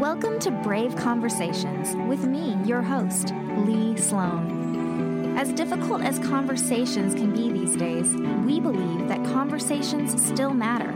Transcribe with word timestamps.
Welcome 0.00 0.38
to 0.38 0.50
Brave 0.50 0.96
Conversations 0.96 1.94
with 2.08 2.24
me, 2.24 2.56
your 2.64 2.80
host, 2.80 3.34
Leigh 3.54 3.98
Sloan. 3.98 5.36
As 5.36 5.52
difficult 5.52 6.00
as 6.00 6.18
conversations 6.20 7.12
can 7.12 7.34
be 7.34 7.52
these 7.52 7.76
days, 7.76 8.14
we 8.46 8.60
believe 8.60 9.08
that 9.08 9.22
conversations 9.26 10.18
still 10.24 10.54
matter. 10.54 10.90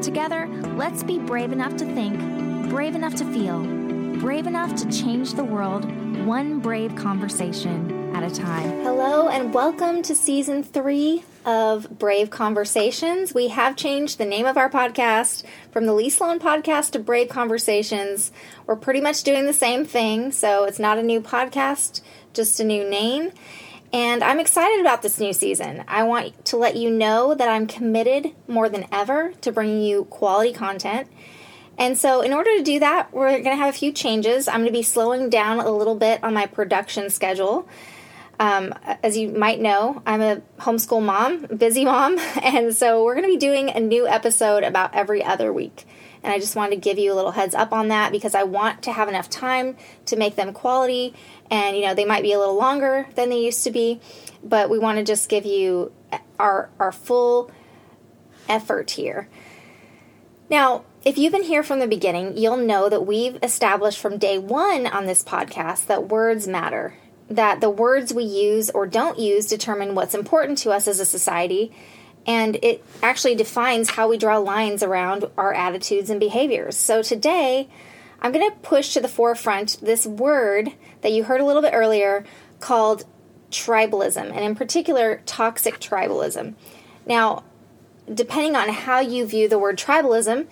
Together, 0.00 0.48
let's 0.74 1.02
be 1.02 1.18
brave 1.18 1.52
enough 1.52 1.76
to 1.76 1.84
think, 1.84 2.18
brave 2.70 2.94
enough 2.94 3.14
to 3.16 3.26
feel, 3.26 3.62
brave 4.20 4.46
enough 4.46 4.74
to 4.76 4.90
change 4.90 5.34
the 5.34 5.44
world 5.44 5.84
one 6.24 6.60
brave 6.60 6.96
conversation 6.96 7.99
at 8.22 8.32
a 8.32 8.34
time. 8.34 8.82
Hello, 8.82 9.28
and 9.28 9.54
welcome 9.54 10.02
to 10.02 10.14
season 10.14 10.62
three 10.62 11.24
of 11.46 11.98
Brave 11.98 12.28
Conversations. 12.28 13.32
We 13.32 13.48
have 13.48 13.76
changed 13.76 14.18
the 14.18 14.26
name 14.26 14.44
of 14.44 14.58
our 14.58 14.68
podcast 14.68 15.42
from 15.72 15.86
the 15.86 15.94
Leigh 15.94 16.10
Sloan 16.10 16.38
podcast 16.38 16.90
to 16.90 16.98
Brave 16.98 17.30
Conversations. 17.30 18.30
We're 18.66 18.76
pretty 18.76 19.00
much 19.00 19.22
doing 19.22 19.46
the 19.46 19.54
same 19.54 19.86
thing, 19.86 20.32
so 20.32 20.64
it's 20.64 20.78
not 20.78 20.98
a 20.98 21.02
new 21.02 21.22
podcast, 21.22 22.02
just 22.34 22.60
a 22.60 22.64
new 22.64 22.88
name. 22.88 23.32
And 23.90 24.22
I'm 24.22 24.38
excited 24.38 24.80
about 24.80 25.00
this 25.00 25.18
new 25.18 25.32
season. 25.32 25.84
I 25.88 26.02
want 26.02 26.44
to 26.46 26.58
let 26.58 26.76
you 26.76 26.90
know 26.90 27.34
that 27.34 27.48
I'm 27.48 27.66
committed 27.66 28.34
more 28.46 28.68
than 28.68 28.86
ever 28.92 29.32
to 29.40 29.50
bringing 29.50 29.82
you 29.82 30.04
quality 30.04 30.52
content. 30.52 31.08
And 31.78 31.96
so, 31.96 32.20
in 32.20 32.34
order 32.34 32.54
to 32.58 32.62
do 32.62 32.80
that, 32.80 33.14
we're 33.14 33.30
going 33.30 33.44
to 33.44 33.56
have 33.56 33.74
a 33.74 33.78
few 33.78 33.92
changes. 33.92 34.46
I'm 34.46 34.56
going 34.56 34.66
to 34.66 34.72
be 34.72 34.82
slowing 34.82 35.30
down 35.30 35.58
a 35.60 35.70
little 35.70 35.94
bit 35.94 36.22
on 36.22 36.34
my 36.34 36.44
production 36.44 37.08
schedule. 37.08 37.66
Um, 38.40 38.72
as 39.02 39.18
you 39.18 39.28
might 39.28 39.60
know, 39.60 40.02
I'm 40.06 40.22
a 40.22 40.40
homeschool 40.60 41.02
mom, 41.02 41.44
busy 41.58 41.84
mom, 41.84 42.18
and 42.42 42.74
so 42.74 43.04
we're 43.04 43.14
going 43.14 43.26
to 43.26 43.32
be 43.32 43.36
doing 43.36 43.68
a 43.68 43.78
new 43.78 44.08
episode 44.08 44.64
about 44.64 44.94
every 44.94 45.22
other 45.22 45.52
week. 45.52 45.84
And 46.22 46.32
I 46.32 46.38
just 46.38 46.56
wanted 46.56 46.76
to 46.76 46.80
give 46.80 46.98
you 46.98 47.12
a 47.12 47.14
little 47.14 47.32
heads 47.32 47.54
up 47.54 47.70
on 47.70 47.88
that 47.88 48.12
because 48.12 48.34
I 48.34 48.44
want 48.44 48.82
to 48.84 48.92
have 48.92 49.10
enough 49.10 49.28
time 49.28 49.76
to 50.06 50.16
make 50.16 50.36
them 50.36 50.54
quality. 50.54 51.14
And, 51.50 51.76
you 51.76 51.82
know, 51.84 51.92
they 51.92 52.06
might 52.06 52.22
be 52.22 52.32
a 52.32 52.38
little 52.38 52.56
longer 52.56 53.06
than 53.14 53.28
they 53.28 53.40
used 53.40 53.62
to 53.64 53.70
be, 53.70 54.00
but 54.42 54.70
we 54.70 54.78
want 54.78 54.96
to 54.96 55.04
just 55.04 55.28
give 55.28 55.44
you 55.44 55.92
our, 56.38 56.70
our 56.78 56.92
full 56.92 57.50
effort 58.48 58.92
here. 58.92 59.28
Now, 60.48 60.86
if 61.04 61.18
you've 61.18 61.32
been 61.32 61.42
here 61.42 61.62
from 61.62 61.78
the 61.78 61.86
beginning, 61.86 62.38
you'll 62.38 62.56
know 62.56 62.88
that 62.88 63.06
we've 63.06 63.38
established 63.42 63.98
from 63.98 64.16
day 64.16 64.38
one 64.38 64.86
on 64.86 65.04
this 65.04 65.22
podcast 65.22 65.86
that 65.88 66.08
words 66.08 66.48
matter 66.48 66.94
that 67.30 67.60
the 67.60 67.70
words 67.70 68.12
we 68.12 68.24
use 68.24 68.68
or 68.70 68.86
don't 68.86 69.18
use 69.18 69.46
determine 69.46 69.94
what's 69.94 70.14
important 70.14 70.58
to 70.58 70.70
us 70.70 70.88
as 70.88 70.98
a 70.98 71.04
society, 71.04 71.72
and 72.26 72.56
it 72.62 72.84
actually 73.02 73.36
defines 73.36 73.90
how 73.90 74.08
we 74.08 74.18
draw 74.18 74.36
lines 74.36 74.82
around 74.82 75.24
our 75.38 75.54
attitudes 75.54 76.10
and 76.10 76.20
behaviors. 76.20 76.76
So 76.76 77.02
today, 77.02 77.68
I'm 78.20 78.32
going 78.32 78.50
to 78.50 78.56
push 78.58 78.92
to 78.92 79.00
the 79.00 79.08
forefront 79.08 79.78
this 79.80 80.06
word 80.06 80.72
that 81.00 81.12
you 81.12 81.24
heard 81.24 81.40
a 81.40 81.44
little 81.44 81.62
bit 81.62 81.72
earlier 81.72 82.26
called 82.58 83.04
tribalism, 83.50 84.30
and 84.30 84.40
in 84.40 84.54
particular, 84.54 85.22
toxic 85.24 85.80
tribalism. 85.80 86.54
Now, 87.06 87.44
depending 88.12 88.56
on 88.56 88.68
how 88.68 89.00
you 89.00 89.24
view 89.24 89.48
the 89.48 89.58
word 89.58 89.78
tribalism, 89.78 90.46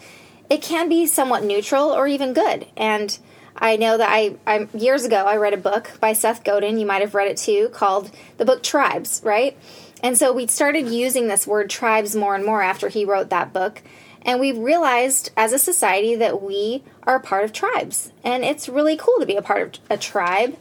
it 0.49 0.63
can 0.63 0.89
be 0.89 1.07
somewhat 1.07 1.45
neutral 1.45 1.91
or 1.91 2.07
even 2.07 2.33
good. 2.33 2.67
And 2.77 3.19
I 3.61 3.77
know 3.77 3.99
that 3.99 4.09
I, 4.11 4.37
I 4.47 4.69
years 4.75 5.05
ago 5.05 5.25
I 5.27 5.37
read 5.37 5.53
a 5.53 5.59
book 5.59 5.91
by 6.01 6.13
Seth 6.13 6.45
Godin. 6.45 6.79
You 6.79 6.87
might 6.87 7.03
have 7.03 7.15
read 7.15 7.29
it 7.29 7.37
too, 7.37 7.69
called 7.71 8.11
the 8.37 8.45
book 8.45 8.63
Tribes, 8.63 9.21
right? 9.25 9.57
And 10.03 10.17
so 10.17 10.33
we 10.33 10.47
started 10.47 10.89
using 10.89 11.27
this 11.29 11.47
word 11.47 11.69
tribes 11.69 12.15
more 12.15 12.35
and 12.35 12.45
more 12.45 12.63
after 12.63 12.89
he 12.89 13.05
wrote 13.05 13.31
that 13.31 13.53
book. 13.53 13.83
And 14.23 14.41
we 14.41 14.53
realized 14.53 15.31
as 15.37 15.53
a 15.53 15.59
society 15.59 16.15
that 16.17 16.41
we 16.43 16.85
are 17.03 17.19
part 17.19 17.45
of 17.45 17.53
tribes. 17.53 18.13
And 18.23 18.45
it's 18.45 18.69
really 18.69 18.97
cool 18.97 19.19
to 19.19 19.27
be 19.27 19.37
a 19.37 19.43
part 19.43 19.79
of 19.79 19.91
a 19.91 19.97
tribe. 19.97 20.57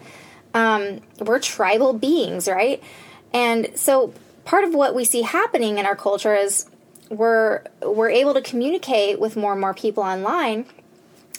Um, 0.54 1.02
we're 1.20 1.40
tribal 1.40 1.94
beings, 1.94 2.48
right? 2.48 2.82
And 3.34 3.70
so 3.76 4.14
part 4.46 4.64
of 4.64 4.74
what 4.74 4.96
we 4.96 5.04
see 5.04 5.22
happening 5.22 5.78
in 5.78 5.86
our 5.86 5.96
culture 5.96 6.34
is 6.34 6.66
we're 7.10 7.64
we're 7.82 8.10
able 8.10 8.34
to 8.34 8.42
communicate 8.42 9.20
with 9.20 9.36
more 9.36 9.54
and 9.54 9.62
more 9.62 9.74
people 9.74 10.04
online 10.04 10.66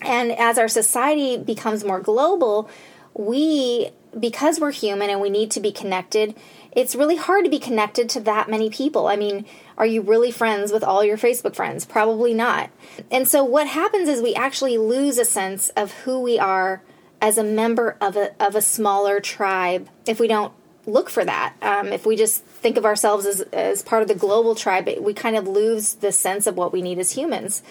and 0.03 0.33
as 0.33 0.59
our 0.59 0.69
society 0.69 1.37
becomes 1.37 1.85
more 1.85 2.01
global, 2.01 2.69
we, 3.15 3.91
because 4.19 4.61
we're 4.61 4.71
human 4.71 5.11
and 5.11 5.21
we 5.21 5.31
need 5.31 5.51
to 5.53 5.61
be 5.61 5.73
connected, 5.73 6.35
it's 6.73 6.95
really 6.95 7.17
hard 7.17 7.45
to 7.45 7.51
be 7.51 7.59
connected 7.59 8.09
to 8.11 8.21
that 8.21 8.49
many 8.49 8.71
people. 8.71 9.09
I 9.09 9.17
mean, 9.17 9.45
are 9.77 9.87
you 9.87 10.01
really 10.01 10.31
friends 10.31 10.71
with 10.71 10.85
all 10.85 11.05
your 11.05 11.17
Facebook 11.17 11.57
friends? 11.57 11.85
Probably 11.85 12.35
not. 12.35 12.71
And 13.11 13.27
so 13.27 13.43
what 13.43 13.67
happens 13.67 14.09
is 14.09 14.23
we 14.23 14.35
actually 14.35 14.79
lose 14.79 15.19
a 15.19 15.25
sense 15.25 15.71
of 15.71 15.93
who 15.93 16.21
we 16.21 16.39
are 16.39 16.83
as 17.21 17.39
a 17.39 17.45
member 17.45 17.97
of 18.01 18.17
a, 18.17 18.31
of 18.43 18.55
a 18.55 18.63
smaller 18.63 19.21
tribe 19.21 19.89
if 20.07 20.21
we 20.21 20.29
don't 20.29 20.53
look 20.89 21.11
for 21.11 21.25
that. 21.25 21.55
Um, 21.63 21.89
if 21.89 22.07
we 22.07 22.17
just 22.17 22.43
think 22.43 22.77
of 22.77 22.85
ourselves 22.85 23.27
as, 23.27 23.43
as 23.53 23.83
part 23.83 24.03
of 24.03 24.09
the 24.09 24.15
global 24.15 24.55
tribe, 24.55 24.89
we 25.01 25.15
kind 25.15 25.37
of 25.37 25.47
lose 25.47 25.95
the 25.95 26.11
sense 26.11 26.47
of 26.47 26.57
what 26.57 26.73
we 26.73 26.83
need 26.83 26.99
as 26.99 27.13
humans. 27.13 27.63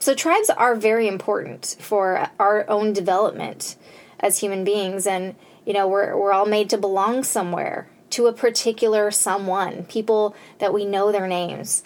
So, 0.00 0.14
tribes 0.14 0.50
are 0.50 0.74
very 0.74 1.08
important 1.08 1.76
for 1.78 2.28
our 2.38 2.68
own 2.68 2.92
development 2.92 3.76
as 4.20 4.38
human 4.38 4.64
beings. 4.64 5.06
And, 5.06 5.36
you 5.64 5.72
know, 5.72 5.88
we're, 5.88 6.16
we're 6.16 6.32
all 6.32 6.46
made 6.46 6.68
to 6.70 6.78
belong 6.78 7.22
somewhere 7.22 7.88
to 8.10 8.26
a 8.26 8.32
particular 8.32 9.10
someone, 9.10 9.84
people 9.84 10.36
that 10.58 10.74
we 10.74 10.84
know 10.84 11.10
their 11.10 11.26
names. 11.26 11.82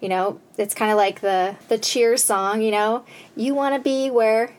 You 0.00 0.08
know, 0.08 0.40
it's 0.58 0.74
kind 0.74 0.90
of 0.90 0.96
like 0.96 1.20
the, 1.20 1.56
the 1.68 1.78
Cheers 1.78 2.24
song, 2.24 2.60
you 2.60 2.72
know, 2.72 3.04
you 3.36 3.54
want 3.54 3.76
to 3.76 3.80
be 3.80 4.10
where 4.10 4.52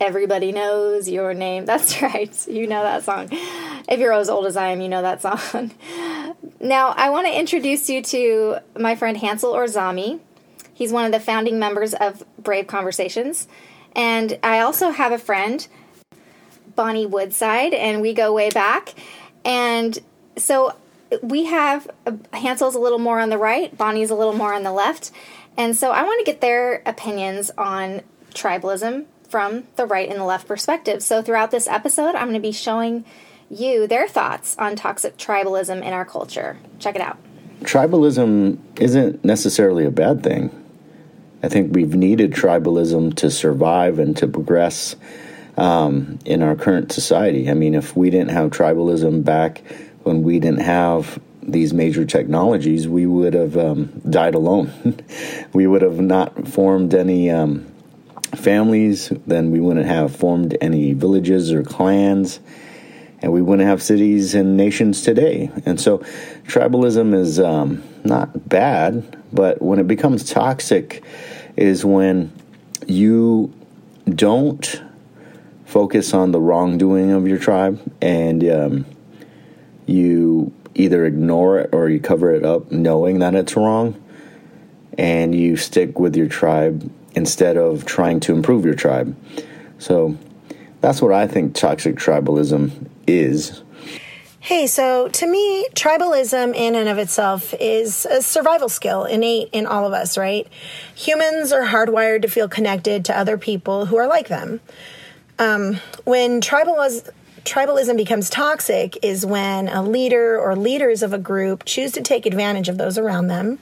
everybody 0.00 0.52
knows 0.52 1.08
your 1.08 1.34
name. 1.34 1.64
That's 1.66 2.00
right. 2.00 2.48
You 2.48 2.66
know 2.66 2.82
that 2.82 3.04
song. 3.04 3.28
If 3.88 4.00
you're 4.00 4.12
as 4.12 4.28
old 4.28 4.46
as 4.46 4.56
I 4.56 4.68
am, 4.68 4.80
you 4.80 4.88
know 4.88 5.02
that 5.02 5.20
song. 5.22 5.72
now, 6.60 6.90
I 6.90 7.10
want 7.10 7.26
to 7.26 7.38
introduce 7.38 7.90
you 7.90 8.02
to 8.02 8.58
my 8.78 8.96
friend 8.96 9.16
Hansel 9.16 9.52
Orzami. 9.52 10.20
He's 10.72 10.92
one 10.92 11.04
of 11.04 11.12
the 11.12 11.20
founding 11.20 11.58
members 11.58 11.94
of 11.94 12.24
Brave 12.38 12.66
Conversations. 12.66 13.46
And 13.94 14.38
I 14.42 14.60
also 14.60 14.90
have 14.90 15.12
a 15.12 15.18
friend, 15.18 15.66
Bonnie 16.74 17.06
Woodside, 17.06 17.74
and 17.74 18.00
we 18.00 18.12
go 18.14 18.32
way 18.32 18.50
back. 18.50 18.94
And 19.44 19.98
so 20.36 20.74
we 21.22 21.44
have 21.44 21.88
Hansel's 22.32 22.74
a 22.74 22.80
little 22.80 22.98
more 22.98 23.20
on 23.20 23.30
the 23.30 23.38
right, 23.38 23.76
Bonnie's 23.76 24.10
a 24.10 24.14
little 24.14 24.32
more 24.32 24.54
on 24.54 24.62
the 24.62 24.72
left. 24.72 25.12
And 25.56 25.76
so 25.76 25.92
I 25.92 26.02
want 26.02 26.24
to 26.24 26.30
get 26.30 26.40
their 26.40 26.82
opinions 26.86 27.50
on 27.56 28.02
tribalism 28.32 29.04
from 29.28 29.64
the 29.76 29.86
right 29.86 30.08
and 30.08 30.18
the 30.18 30.24
left 30.24 30.48
perspective. 30.48 31.02
So 31.02 31.22
throughout 31.22 31.50
this 31.50 31.68
episode, 31.68 32.16
I'm 32.16 32.28
going 32.28 32.34
to 32.34 32.40
be 32.40 32.52
showing 32.52 33.04
you 33.58 33.86
their 33.86 34.08
thoughts 34.08 34.56
on 34.58 34.76
toxic 34.76 35.16
tribalism 35.16 35.76
in 35.82 35.92
our 35.92 36.04
culture. 36.04 36.58
Check 36.78 36.96
it 36.96 37.00
out. 37.00 37.18
Tribalism 37.60 38.58
isn't 38.80 39.24
necessarily 39.24 39.84
a 39.84 39.90
bad 39.90 40.22
thing. 40.22 40.50
I 41.42 41.48
think 41.48 41.74
we've 41.74 41.94
needed 41.94 42.32
tribalism 42.32 43.14
to 43.16 43.30
survive 43.30 43.98
and 43.98 44.16
to 44.16 44.26
progress 44.26 44.96
um, 45.56 46.18
in 46.24 46.42
our 46.42 46.56
current 46.56 46.90
society. 46.92 47.50
I 47.50 47.54
mean, 47.54 47.74
if 47.74 47.96
we 47.96 48.10
didn't 48.10 48.30
have 48.30 48.50
tribalism 48.50 49.24
back 49.24 49.62
when 50.02 50.22
we 50.22 50.40
didn't 50.40 50.60
have 50.60 51.20
these 51.42 51.74
major 51.74 52.04
technologies, 52.04 52.88
we 52.88 53.06
would 53.06 53.34
have 53.34 53.56
um, 53.56 54.00
died 54.08 54.34
alone. 54.34 54.72
we 55.52 55.66
would 55.66 55.82
have 55.82 56.00
not 56.00 56.48
formed 56.48 56.94
any 56.94 57.30
um, 57.30 57.66
families, 58.34 59.12
then 59.26 59.50
we 59.50 59.60
wouldn't 59.60 59.86
have 59.86 60.14
formed 60.14 60.56
any 60.60 60.92
villages 60.92 61.52
or 61.52 61.62
clans, 61.62 62.40
and 63.24 63.32
we 63.32 63.40
wouldn't 63.40 63.66
have 63.66 63.82
cities 63.82 64.34
and 64.34 64.54
nations 64.54 65.00
today. 65.00 65.50
And 65.64 65.80
so, 65.80 65.98
tribalism 66.46 67.14
is 67.14 67.40
um, 67.40 67.82
not 68.04 68.50
bad, 68.50 69.18
but 69.32 69.62
when 69.62 69.78
it 69.78 69.88
becomes 69.88 70.30
toxic, 70.30 71.02
is 71.56 71.86
when 71.86 72.30
you 72.86 73.50
don't 74.06 74.82
focus 75.64 76.12
on 76.12 76.32
the 76.32 76.40
wrongdoing 76.40 77.12
of 77.12 77.26
your 77.26 77.38
tribe 77.38 77.80
and 78.02 78.44
um, 78.44 78.86
you 79.86 80.52
either 80.74 81.06
ignore 81.06 81.60
it 81.60 81.70
or 81.72 81.88
you 81.88 82.00
cover 82.00 82.30
it 82.30 82.44
up 82.44 82.70
knowing 82.70 83.20
that 83.20 83.34
it's 83.34 83.56
wrong 83.56 83.98
and 84.98 85.34
you 85.34 85.56
stick 85.56 85.98
with 85.98 86.14
your 86.14 86.28
tribe 86.28 86.92
instead 87.14 87.56
of 87.56 87.86
trying 87.86 88.20
to 88.20 88.34
improve 88.34 88.66
your 88.66 88.74
tribe. 88.74 89.16
So 89.78 90.18
that's 90.84 91.00
what 91.00 91.14
I 91.14 91.26
think 91.26 91.54
toxic 91.54 91.96
tribalism 91.96 92.70
is. 93.06 93.62
Hey, 94.38 94.66
so 94.66 95.08
to 95.08 95.26
me, 95.26 95.66
tribalism 95.74 96.54
in 96.54 96.74
and 96.74 96.90
of 96.90 96.98
itself 96.98 97.54
is 97.58 98.04
a 98.04 98.20
survival 98.20 98.68
skill 98.68 99.04
innate 99.04 99.48
in 99.52 99.64
all 99.64 99.86
of 99.86 99.94
us, 99.94 100.18
right? 100.18 100.46
Humans 100.94 101.52
are 101.52 101.64
hardwired 101.64 102.20
to 102.20 102.28
feel 102.28 102.50
connected 102.50 103.06
to 103.06 103.18
other 103.18 103.38
people 103.38 103.86
who 103.86 103.96
are 103.96 104.06
like 104.06 104.28
them. 104.28 104.60
Um, 105.38 105.80
when 106.04 106.42
tribalism, 106.42 107.08
tribalism 107.44 107.96
becomes 107.96 108.28
toxic 108.28 109.02
is 109.02 109.24
when 109.24 109.68
a 109.68 109.82
leader 109.82 110.38
or 110.38 110.54
leaders 110.54 111.02
of 111.02 111.14
a 111.14 111.18
group 111.18 111.64
choose 111.64 111.92
to 111.92 112.02
take 112.02 112.26
advantage 112.26 112.68
of 112.68 112.76
those 112.76 112.98
around 112.98 113.28
them 113.28 113.58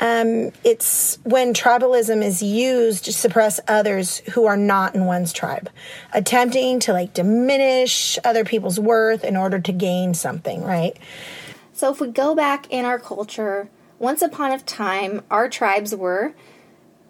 Um, 0.00 0.52
it's 0.64 1.18
when 1.24 1.52
tribalism 1.52 2.24
is 2.24 2.42
used 2.42 3.04
to 3.04 3.12
suppress 3.12 3.60
others 3.68 4.18
who 4.30 4.46
are 4.46 4.56
not 4.56 4.94
in 4.94 5.04
one's 5.04 5.32
tribe, 5.32 5.68
attempting 6.14 6.80
to 6.80 6.92
like 6.92 7.12
diminish 7.12 8.18
other 8.24 8.44
people's 8.44 8.80
worth 8.80 9.24
in 9.24 9.36
order 9.36 9.60
to 9.60 9.72
gain 9.72 10.14
something, 10.14 10.64
right? 10.64 10.96
So 11.74 11.92
if 11.92 12.00
we 12.00 12.08
go 12.08 12.34
back 12.34 12.66
in 12.70 12.84
our 12.86 12.98
culture, 12.98 13.68
once 13.98 14.22
upon 14.22 14.52
a 14.52 14.58
time, 14.58 15.22
our 15.30 15.48
tribes 15.48 15.94
were 15.94 16.34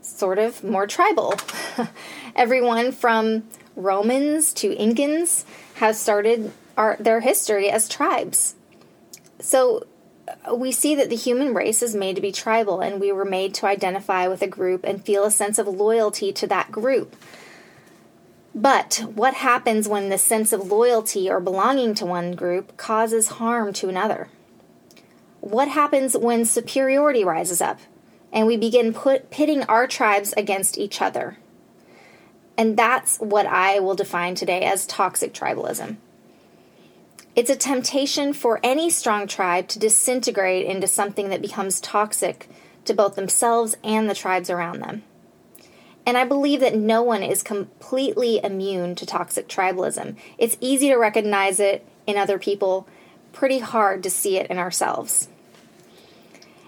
sort 0.03 0.39
of 0.39 0.65
more 0.65 0.87
tribal. 0.87 1.35
Everyone 2.35 2.91
from 2.91 3.45
Romans 3.77 4.53
to 4.55 4.75
Incans 4.75 5.45
has 5.75 6.01
started 6.01 6.53
our, 6.77 6.97
their 6.99 7.21
history 7.21 7.71
as 7.71 7.89
tribes. 7.89 8.57
So 9.39 9.87
we 10.53 10.73
see 10.73 10.95
that 10.95 11.11
the 11.11 11.17
human 11.17 11.55
race 11.55 11.83
is 11.83 11.95
made 11.95 12.17
to 12.17 12.23
be 12.23 12.33
tribal, 12.33 12.81
and 12.81 13.01
we 13.01 13.13
were 13.13 13.25
made 13.25 13.55
to 13.55 13.67
identify 13.67 14.27
with 14.29 14.43
a 14.43 14.49
group 14.49 14.85
and 14.85 15.05
feel 15.05 15.25
a 15.25 15.31
sense 15.31 15.59
of 15.59 15.67
loyalty 15.67 16.33
to 16.33 16.47
that 16.47 16.71
group. 16.71 17.17
But 18.55 19.05
what 19.15 19.35
happens 19.35 19.89
when 19.89 20.09
the 20.09 20.19
sense 20.19 20.53
of 20.53 20.71
loyalty 20.71 21.31
or 21.31 21.41
belonging 21.41 21.95
to 21.95 22.07
one 22.07 22.33
group 22.33 22.77
causes 22.77 23.29
harm 23.29 23.73
to 23.75 23.89
another? 23.89 24.29
What 25.41 25.69
happens 25.69 26.17
when 26.17 26.45
superiority 26.45 27.25
rises 27.25 27.61
up 27.61 27.79
and 28.33 28.47
we 28.47 28.57
begin 28.57 28.93
put, 28.93 29.31
pitting 29.31 29.63
our 29.65 29.87
tribes 29.87 30.35
against 30.37 30.79
each 30.79 31.01
other? 31.01 31.39
And 32.59 32.77
that's 32.77 33.19
what 33.19 33.47
I 33.47 33.79
will 33.79 33.95
define 33.95 34.35
today 34.35 34.63
as 34.65 34.87
toxic 34.87 35.33
tribalism. 35.33 35.97
It's 37.37 37.51
a 37.51 37.57
temptation 37.57 38.33
for 38.33 38.59
any 38.63 38.91
strong 38.91 39.29
tribe 39.29 39.69
to 39.69 39.79
disintegrate 39.79 40.67
into 40.67 40.89
something 40.89 41.29
that 41.31 41.43
becomes 41.43 41.81
toxic 41.81 42.49
to 42.85 42.95
both 42.95 43.15
themselves 43.15 43.77
and 43.85 44.11
the 44.11 44.15
tribes 44.15 44.51
around 44.51 44.81
them. 44.81 45.05
And 46.05 46.19
I 46.19 46.25
believe 46.25 46.61
that 46.61 46.75
no 46.75 47.03
one 47.03 47.23
is 47.23 47.43
completely 47.43 48.41
immune 48.43 48.97
to 48.97 49.07
toxic 49.07 49.49
tribalism. 49.49 50.17
It's 50.39 50.57
easy 50.61 50.89
to 50.89 50.97
recognize 50.97 51.61
it 51.61 51.87
in 52.07 52.17
other 52.17 52.39
people, 52.39 52.89
pretty 53.33 53.61
hard 53.61 54.03
to 54.03 54.11
see 54.11 54.37
it 54.37 54.51
in 54.51 54.59
ourselves. 54.59 55.29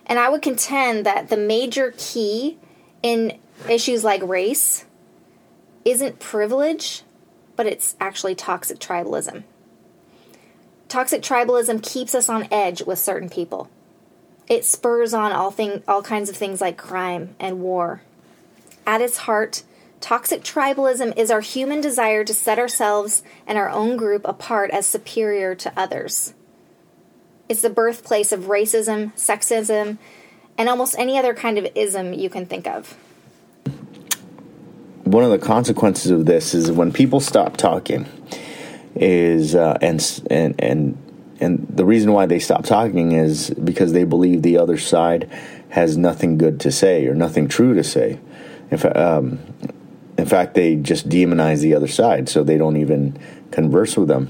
And 0.07 0.19
I 0.19 0.29
would 0.29 0.43
contend 0.43 1.07
that 1.07 1.29
the 1.29 1.37
major 1.37 1.93
key 1.97 2.59
in 3.03 3.39
issues 3.69 4.05
like 4.05 4.23
race 4.23 4.85
isn't 5.85 6.21
privilege, 6.21 7.03
but 7.57 7.67
it's 7.67 7.97
actually 7.99 8.37
toxic 8.37 8.79
tribalism. 8.79 9.43
Toxic 10.93 11.23
tribalism 11.23 11.83
keeps 11.83 12.15
us 12.15 12.29
on 12.29 12.47
edge 12.53 12.83
with 12.83 12.99
certain 12.99 13.31
people. 13.31 13.71
It 14.47 14.63
spurs 14.63 15.15
on 15.15 15.33
all 15.33 15.51
thing, 15.51 15.83
all 15.89 16.03
kinds 16.03 16.29
of 16.29 16.37
things 16.37 16.61
like 16.61 16.77
crime 16.77 17.35
and 17.41 17.63
war. 17.63 18.03
At 18.87 19.01
its 19.01 19.17
heart, 19.17 19.63
toxic 20.03 20.43
tribalism 20.43 21.17
is 21.17 21.31
our 21.31 21.41
human 21.41 21.81
desire 21.81 22.25
to 22.25 22.35
set 22.35 22.59
ourselves 22.59 23.23
and 23.47 23.57
our 23.57 23.71
own 23.71 23.97
group 23.97 24.29
apart 24.29 24.71
as 24.71 24.87
superior 24.87 25.55
to 25.55 25.73
others. 25.79 26.35
It's 27.49 27.63
the 27.63 27.71
birthplace 27.71 28.31
of 28.31 28.41
racism, 28.41 29.15
sexism, 29.15 29.97
and 30.59 30.69
almost 30.69 30.99
any 30.99 31.17
other 31.17 31.33
kind 31.33 31.57
of 31.57 31.67
ism 31.75 32.13
you 32.13 32.29
can 32.29 32.45
think 32.45 32.67
of. 32.67 32.99
One 35.05 35.25
of 35.25 35.31
the 35.31 35.39
consequences 35.39 36.11
of 36.11 36.27
this 36.27 36.53
is 36.53 36.71
when 36.71 36.93
people 36.93 37.21
stop 37.21 37.57
talking 37.57 38.07
is 38.95 39.55
uh, 39.55 39.79
and 39.81 40.23
and 40.31 40.55
and 40.59 40.99
and 41.41 41.67
the 41.69 41.85
reason 41.85 42.13
why 42.13 42.27
they 42.27 42.39
stop 42.39 42.65
talking 42.65 43.13
is 43.13 43.51
because 43.51 43.93
they 43.93 44.05
believe 44.05 44.43
the 44.43 44.59
other 44.59 44.79
side 44.79 45.31
has 45.71 45.97
nothing 45.97 46.39
good 46.39 46.61
to 46.61 46.71
say 46.71 47.07
or 47.07 47.15
nothing 47.15 47.49
true 47.49 47.75
to 47.75 47.83
say. 47.83 48.21
In, 48.71 48.97
um, 48.97 49.39
in 50.19 50.27
fact, 50.27 50.55
they 50.55 50.77
just 50.77 51.09
demonize 51.09 51.61
the 51.61 51.75
other 51.75 51.89
side, 51.89 52.29
so 52.29 52.45
they 52.45 52.59
don't 52.59 52.77
even 52.77 53.19
converse 53.51 53.97
with 53.97 54.09
them. 54.09 54.29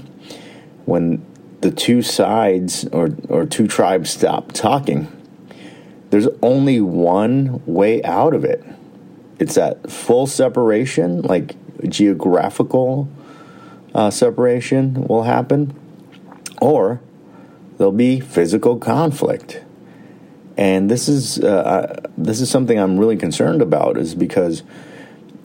When 0.85 1.25
the 1.61 1.71
two 1.71 2.01
sides 2.01 2.85
or 2.87 3.15
or 3.29 3.45
two 3.45 3.67
tribes 3.67 4.09
stop 4.09 4.51
talking, 4.51 5.07
there's 6.09 6.27
only 6.41 6.79
one 6.81 7.61
way 7.65 8.01
out 8.03 8.33
of 8.33 8.43
it. 8.45 8.63
It's 9.39 9.55
that 9.55 9.91
full 9.91 10.27
separation, 10.27 11.21
like 11.21 11.55
geographical 11.89 13.09
uh, 13.93 14.09
separation 14.09 15.07
will 15.07 15.23
happen, 15.23 15.73
or 16.61 17.01
there'll 17.77 17.91
be 17.91 18.19
physical 18.19 18.77
conflict. 18.77 19.61
And 20.55 20.89
this 20.89 21.09
is 21.09 21.39
uh, 21.39 21.47
uh, 21.47 22.09
this 22.17 22.39
is 22.39 22.49
something 22.49 22.79
I'm 22.79 22.99
really 22.99 23.17
concerned 23.17 23.61
about, 23.61 23.97
is 23.97 24.15
because 24.15 24.63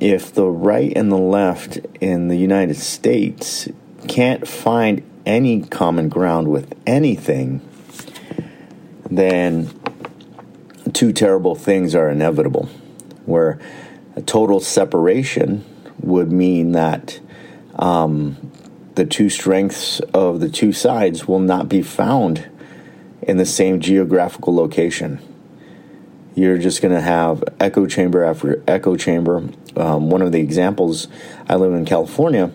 if 0.00 0.32
the 0.32 0.46
right 0.46 0.92
and 0.94 1.10
the 1.10 1.16
left 1.16 1.78
in 2.00 2.28
the 2.28 2.36
United 2.36 2.76
States 2.76 3.68
can't 4.06 4.46
find 4.46 5.02
any 5.26 5.62
common 5.62 6.08
ground 6.08 6.48
with 6.48 6.74
anything, 6.86 7.60
then 9.10 9.70
two 10.92 11.12
terrible 11.12 11.54
things 11.54 11.94
are 11.94 12.08
inevitable. 12.08 12.66
Where 13.24 13.58
a 14.16 14.22
total 14.22 14.60
separation 14.60 15.64
would 16.00 16.32
mean 16.32 16.72
that 16.72 17.20
um, 17.78 18.50
the 18.94 19.06
two 19.06 19.30
strengths 19.30 20.00
of 20.12 20.40
the 20.40 20.48
two 20.48 20.72
sides 20.72 21.28
will 21.28 21.38
not 21.38 21.68
be 21.68 21.82
found 21.82 22.48
in 23.22 23.36
the 23.36 23.46
same 23.46 23.80
geographical 23.80 24.54
location. 24.54 25.20
You're 26.34 26.58
just 26.58 26.82
going 26.82 26.94
to 26.94 27.00
have 27.00 27.42
echo 27.58 27.86
chamber 27.86 28.24
after 28.24 28.62
echo 28.66 28.96
chamber. 28.96 29.48
Um, 29.76 30.10
one 30.10 30.22
of 30.22 30.32
the 30.32 30.40
examples, 30.40 31.08
I 31.48 31.56
live 31.56 31.74
in 31.74 31.84
California, 31.84 32.52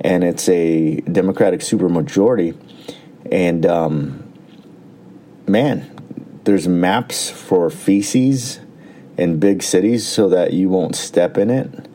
and 0.00 0.24
it's 0.24 0.48
a 0.48 1.00
Democratic 1.00 1.60
supermajority. 1.60 2.56
And 3.30 3.66
um, 3.66 4.32
man, 5.46 5.90
there's 6.44 6.66
maps 6.66 7.30
for 7.30 7.68
feces 7.70 8.60
in 9.16 9.38
big 9.38 9.62
cities 9.62 10.06
so 10.06 10.30
that 10.30 10.52
you 10.52 10.68
won't 10.68 10.96
step 10.96 11.36
in 11.36 11.50
it. 11.50 11.89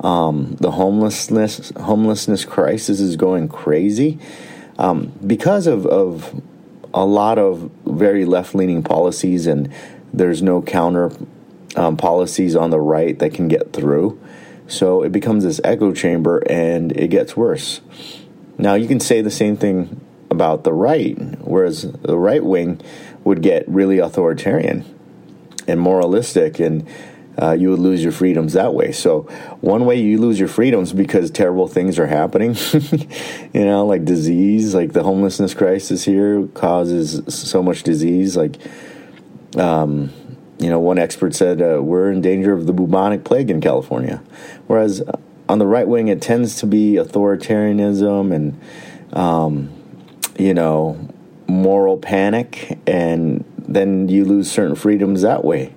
Um, 0.00 0.56
the 0.60 0.70
homelessness 0.70 1.72
homelessness 1.76 2.44
crisis 2.44 3.00
is 3.00 3.16
going 3.16 3.48
crazy 3.48 4.18
um, 4.78 5.12
because 5.26 5.66
of, 5.66 5.86
of 5.86 6.40
a 6.94 7.04
lot 7.04 7.38
of 7.38 7.70
very 7.84 8.24
left 8.24 8.54
leaning 8.54 8.82
policies, 8.82 9.46
and 9.46 9.72
there's 10.12 10.40
no 10.40 10.62
counter 10.62 11.10
um, 11.76 11.96
policies 11.96 12.54
on 12.54 12.70
the 12.70 12.80
right 12.80 13.18
that 13.18 13.34
can 13.34 13.48
get 13.48 13.72
through. 13.72 14.20
So 14.68 15.02
it 15.02 15.12
becomes 15.12 15.44
this 15.44 15.60
echo 15.64 15.92
chamber, 15.92 16.42
and 16.48 16.92
it 16.92 17.08
gets 17.08 17.36
worse. 17.36 17.80
Now 18.56 18.74
you 18.74 18.86
can 18.86 19.00
say 19.00 19.20
the 19.20 19.30
same 19.30 19.56
thing 19.56 20.00
about 20.30 20.64
the 20.64 20.72
right, 20.72 21.16
whereas 21.40 21.90
the 21.90 22.18
right 22.18 22.44
wing 22.44 22.80
would 23.24 23.42
get 23.42 23.68
really 23.68 23.98
authoritarian 23.98 24.84
and 25.66 25.80
moralistic 25.80 26.58
and 26.60 26.86
uh, 27.40 27.52
you 27.52 27.70
would 27.70 27.78
lose 27.78 28.02
your 28.02 28.12
freedoms 28.12 28.54
that 28.54 28.74
way. 28.74 28.90
So 28.90 29.22
one 29.60 29.84
way 29.84 30.00
you 30.00 30.18
lose 30.18 30.38
your 30.38 30.48
freedoms 30.48 30.92
because 30.92 31.30
terrible 31.30 31.68
things 31.68 31.98
are 31.98 32.06
happening, 32.06 32.56
you 33.52 33.64
know, 33.64 33.86
like 33.86 34.04
disease, 34.04 34.74
like 34.74 34.92
the 34.92 35.04
homelessness 35.04 35.54
crisis 35.54 36.04
here 36.04 36.46
causes 36.48 37.22
so 37.32 37.62
much 37.62 37.84
disease. 37.84 38.36
Like, 38.36 38.56
um, 39.56 40.12
you 40.58 40.68
know, 40.68 40.80
one 40.80 40.98
expert 40.98 41.34
said 41.34 41.62
uh, 41.62 41.80
we're 41.80 42.10
in 42.10 42.20
danger 42.20 42.52
of 42.52 42.66
the 42.66 42.72
bubonic 42.72 43.22
plague 43.22 43.50
in 43.50 43.60
California, 43.60 44.20
whereas 44.66 45.02
on 45.48 45.58
the 45.58 45.66
right 45.66 45.86
wing 45.86 46.08
it 46.08 46.20
tends 46.20 46.56
to 46.56 46.66
be 46.66 46.94
authoritarianism 46.94 48.34
and, 48.34 48.60
um, 49.16 49.72
you 50.36 50.52
know, 50.52 51.08
moral 51.46 51.96
panic, 51.96 52.78
and 52.86 53.44
then 53.56 54.08
you 54.08 54.24
lose 54.24 54.50
certain 54.50 54.74
freedoms 54.74 55.22
that 55.22 55.44
way 55.44 55.72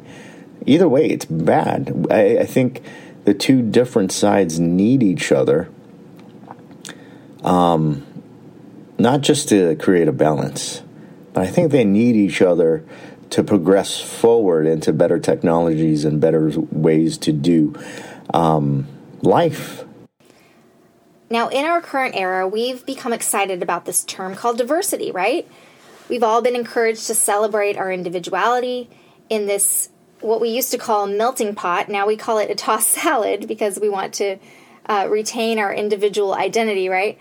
either 0.65 0.87
way, 0.87 1.09
it's 1.09 1.25
bad. 1.25 2.07
I, 2.09 2.39
I 2.39 2.45
think 2.45 2.81
the 3.25 3.33
two 3.33 3.61
different 3.61 4.11
sides 4.11 4.59
need 4.59 5.03
each 5.03 5.31
other, 5.31 5.69
um, 7.43 8.05
not 8.97 9.21
just 9.21 9.49
to 9.49 9.75
create 9.75 10.07
a 10.07 10.11
balance, 10.11 10.81
but 11.33 11.43
I 11.43 11.47
think 11.47 11.71
they 11.71 11.85
need 11.85 12.15
each 12.15 12.41
other 12.41 12.83
to 13.31 13.43
progress 13.43 13.99
forward 13.99 14.67
into 14.67 14.91
better 14.91 15.17
technologies 15.17 16.03
and 16.03 16.19
better 16.19 16.51
ways 16.71 17.17
to 17.19 17.31
do 17.31 17.73
um, 18.33 18.87
life. 19.21 19.85
Now, 21.29 21.47
in 21.47 21.63
our 21.65 21.79
current 21.79 22.15
era, 22.15 22.45
we've 22.45 22.85
become 22.85 23.13
excited 23.13 23.63
about 23.63 23.85
this 23.85 24.03
term 24.03 24.35
called 24.35 24.57
diversity, 24.57 25.11
right? 25.11 25.47
We've 26.09 26.23
all 26.23 26.41
been 26.41 26.57
encouraged 26.57 27.07
to 27.07 27.15
celebrate 27.15 27.77
our 27.77 27.89
individuality 27.89 28.89
in 29.29 29.47
this 29.47 29.87
what 30.21 30.41
we 30.41 30.49
used 30.49 30.71
to 30.71 30.77
call 30.77 31.07
melting 31.07 31.55
pot. 31.55 31.89
Now 31.89 32.07
we 32.07 32.17
call 32.17 32.37
it 32.37 32.49
a 32.49 32.55
tossed 32.55 32.89
salad 33.01 33.47
because 33.47 33.79
we 33.79 33.89
want 33.89 34.13
to 34.15 34.37
uh, 34.85 35.07
retain 35.09 35.59
our 35.59 35.73
individual 35.73 36.33
identity, 36.33 36.89
right? 36.89 37.17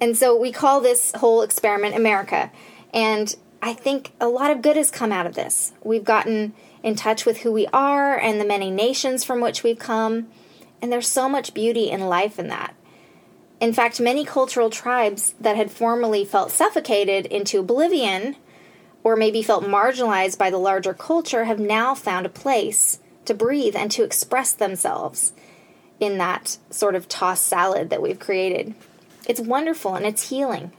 And 0.00 0.16
so 0.16 0.36
we 0.36 0.52
call 0.52 0.80
this 0.80 1.12
whole 1.12 1.42
experiment 1.42 1.94
America. 1.94 2.50
And 2.92 3.34
I 3.62 3.72
think 3.72 4.12
a 4.20 4.28
lot 4.28 4.50
of 4.50 4.62
good 4.62 4.76
has 4.76 4.90
come 4.90 5.12
out 5.12 5.26
of 5.26 5.34
this. 5.34 5.72
We've 5.82 6.04
gotten 6.04 6.52
in 6.82 6.96
touch 6.96 7.24
with 7.24 7.38
who 7.38 7.52
we 7.52 7.66
are 7.68 8.18
and 8.18 8.40
the 8.40 8.44
many 8.44 8.70
nations 8.70 9.24
from 9.24 9.40
which 9.40 9.62
we've 9.62 9.78
come. 9.78 10.28
And 10.82 10.92
there's 10.92 11.08
so 11.08 11.28
much 11.28 11.54
beauty 11.54 11.90
and 11.90 12.08
life 12.08 12.38
in 12.38 12.48
that. 12.48 12.74
In 13.60 13.72
fact, 13.72 14.00
many 14.00 14.24
cultural 14.24 14.68
tribes 14.68 15.34
that 15.40 15.56
had 15.56 15.70
formerly 15.70 16.24
felt 16.24 16.50
suffocated 16.50 17.24
into 17.26 17.60
oblivion 17.60 18.36
or 19.04 19.14
maybe 19.14 19.42
felt 19.42 19.62
marginalized 19.62 20.38
by 20.38 20.50
the 20.50 20.58
larger 20.58 20.94
culture 20.94 21.44
have 21.44 21.60
now 21.60 21.94
found 21.94 22.24
a 22.24 22.30
place 22.30 22.98
to 23.26 23.34
breathe 23.34 23.76
and 23.76 23.90
to 23.92 24.02
express 24.02 24.52
themselves 24.52 25.32
in 26.00 26.18
that 26.18 26.58
sort 26.70 26.94
of 26.94 27.06
tossed 27.06 27.46
salad 27.46 27.90
that 27.90 28.02
we've 28.02 28.18
created. 28.18 28.74
It's 29.28 29.40
wonderful 29.40 29.94
and 29.94 30.06
it's 30.06 30.30
healing. 30.30 30.72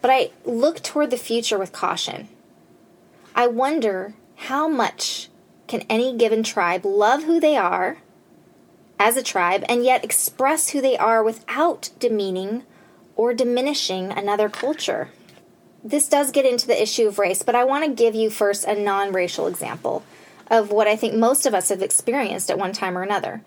But 0.00 0.10
I 0.10 0.30
look 0.44 0.82
toward 0.82 1.10
the 1.10 1.16
future 1.16 1.58
with 1.58 1.72
caution. 1.72 2.28
I 3.34 3.46
wonder 3.46 4.14
how 4.36 4.68
much 4.68 5.28
can 5.66 5.84
any 5.88 6.16
given 6.16 6.42
tribe 6.42 6.84
love 6.84 7.24
who 7.24 7.38
they 7.38 7.56
are 7.56 7.98
as 8.98 9.16
a 9.16 9.22
tribe 9.22 9.64
and 9.68 9.84
yet 9.84 10.04
express 10.04 10.70
who 10.70 10.80
they 10.80 10.96
are 10.96 11.22
without 11.22 11.90
demeaning 11.98 12.64
or 13.14 13.34
diminishing 13.34 14.10
another 14.10 14.48
culture? 14.48 15.10
This 15.82 16.08
does 16.08 16.30
get 16.30 16.44
into 16.44 16.66
the 16.66 16.80
issue 16.80 17.06
of 17.06 17.18
race, 17.18 17.42
but 17.42 17.54
I 17.54 17.64
want 17.64 17.84
to 17.84 18.02
give 18.02 18.14
you 18.14 18.30
first 18.30 18.64
a 18.64 18.74
non 18.74 19.12
racial 19.12 19.46
example 19.46 20.02
of 20.50 20.70
what 20.70 20.88
I 20.88 20.96
think 20.96 21.14
most 21.14 21.46
of 21.46 21.54
us 21.54 21.68
have 21.68 21.82
experienced 21.82 22.50
at 22.50 22.58
one 22.58 22.72
time 22.72 22.96
or 22.96 23.02
another. 23.02 23.42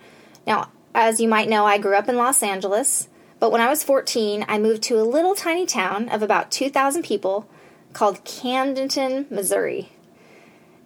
Now, 0.48 0.70
as 0.94 1.20
you 1.20 1.28
might 1.28 1.50
know, 1.50 1.66
I 1.66 1.78
grew 1.78 1.96
up 1.96 2.08
in 2.08 2.16
Los 2.16 2.44
Angeles, 2.44 3.10
but 3.40 3.52
when 3.52 3.62
I 3.62 3.70
was 3.70 3.84
14, 3.84 4.46
I 4.48 4.60
moved 4.60 4.84
to 4.84 5.00
a 5.00 5.04
little 5.04 5.36
tiny 5.36 5.66
town 5.66 6.10
of 6.10 6.22
about 6.22 6.52
2,000 6.52 7.04
people 7.04 7.50
called 7.94 8.24
Camdenton, 8.24 9.30
Missouri. 9.32 9.92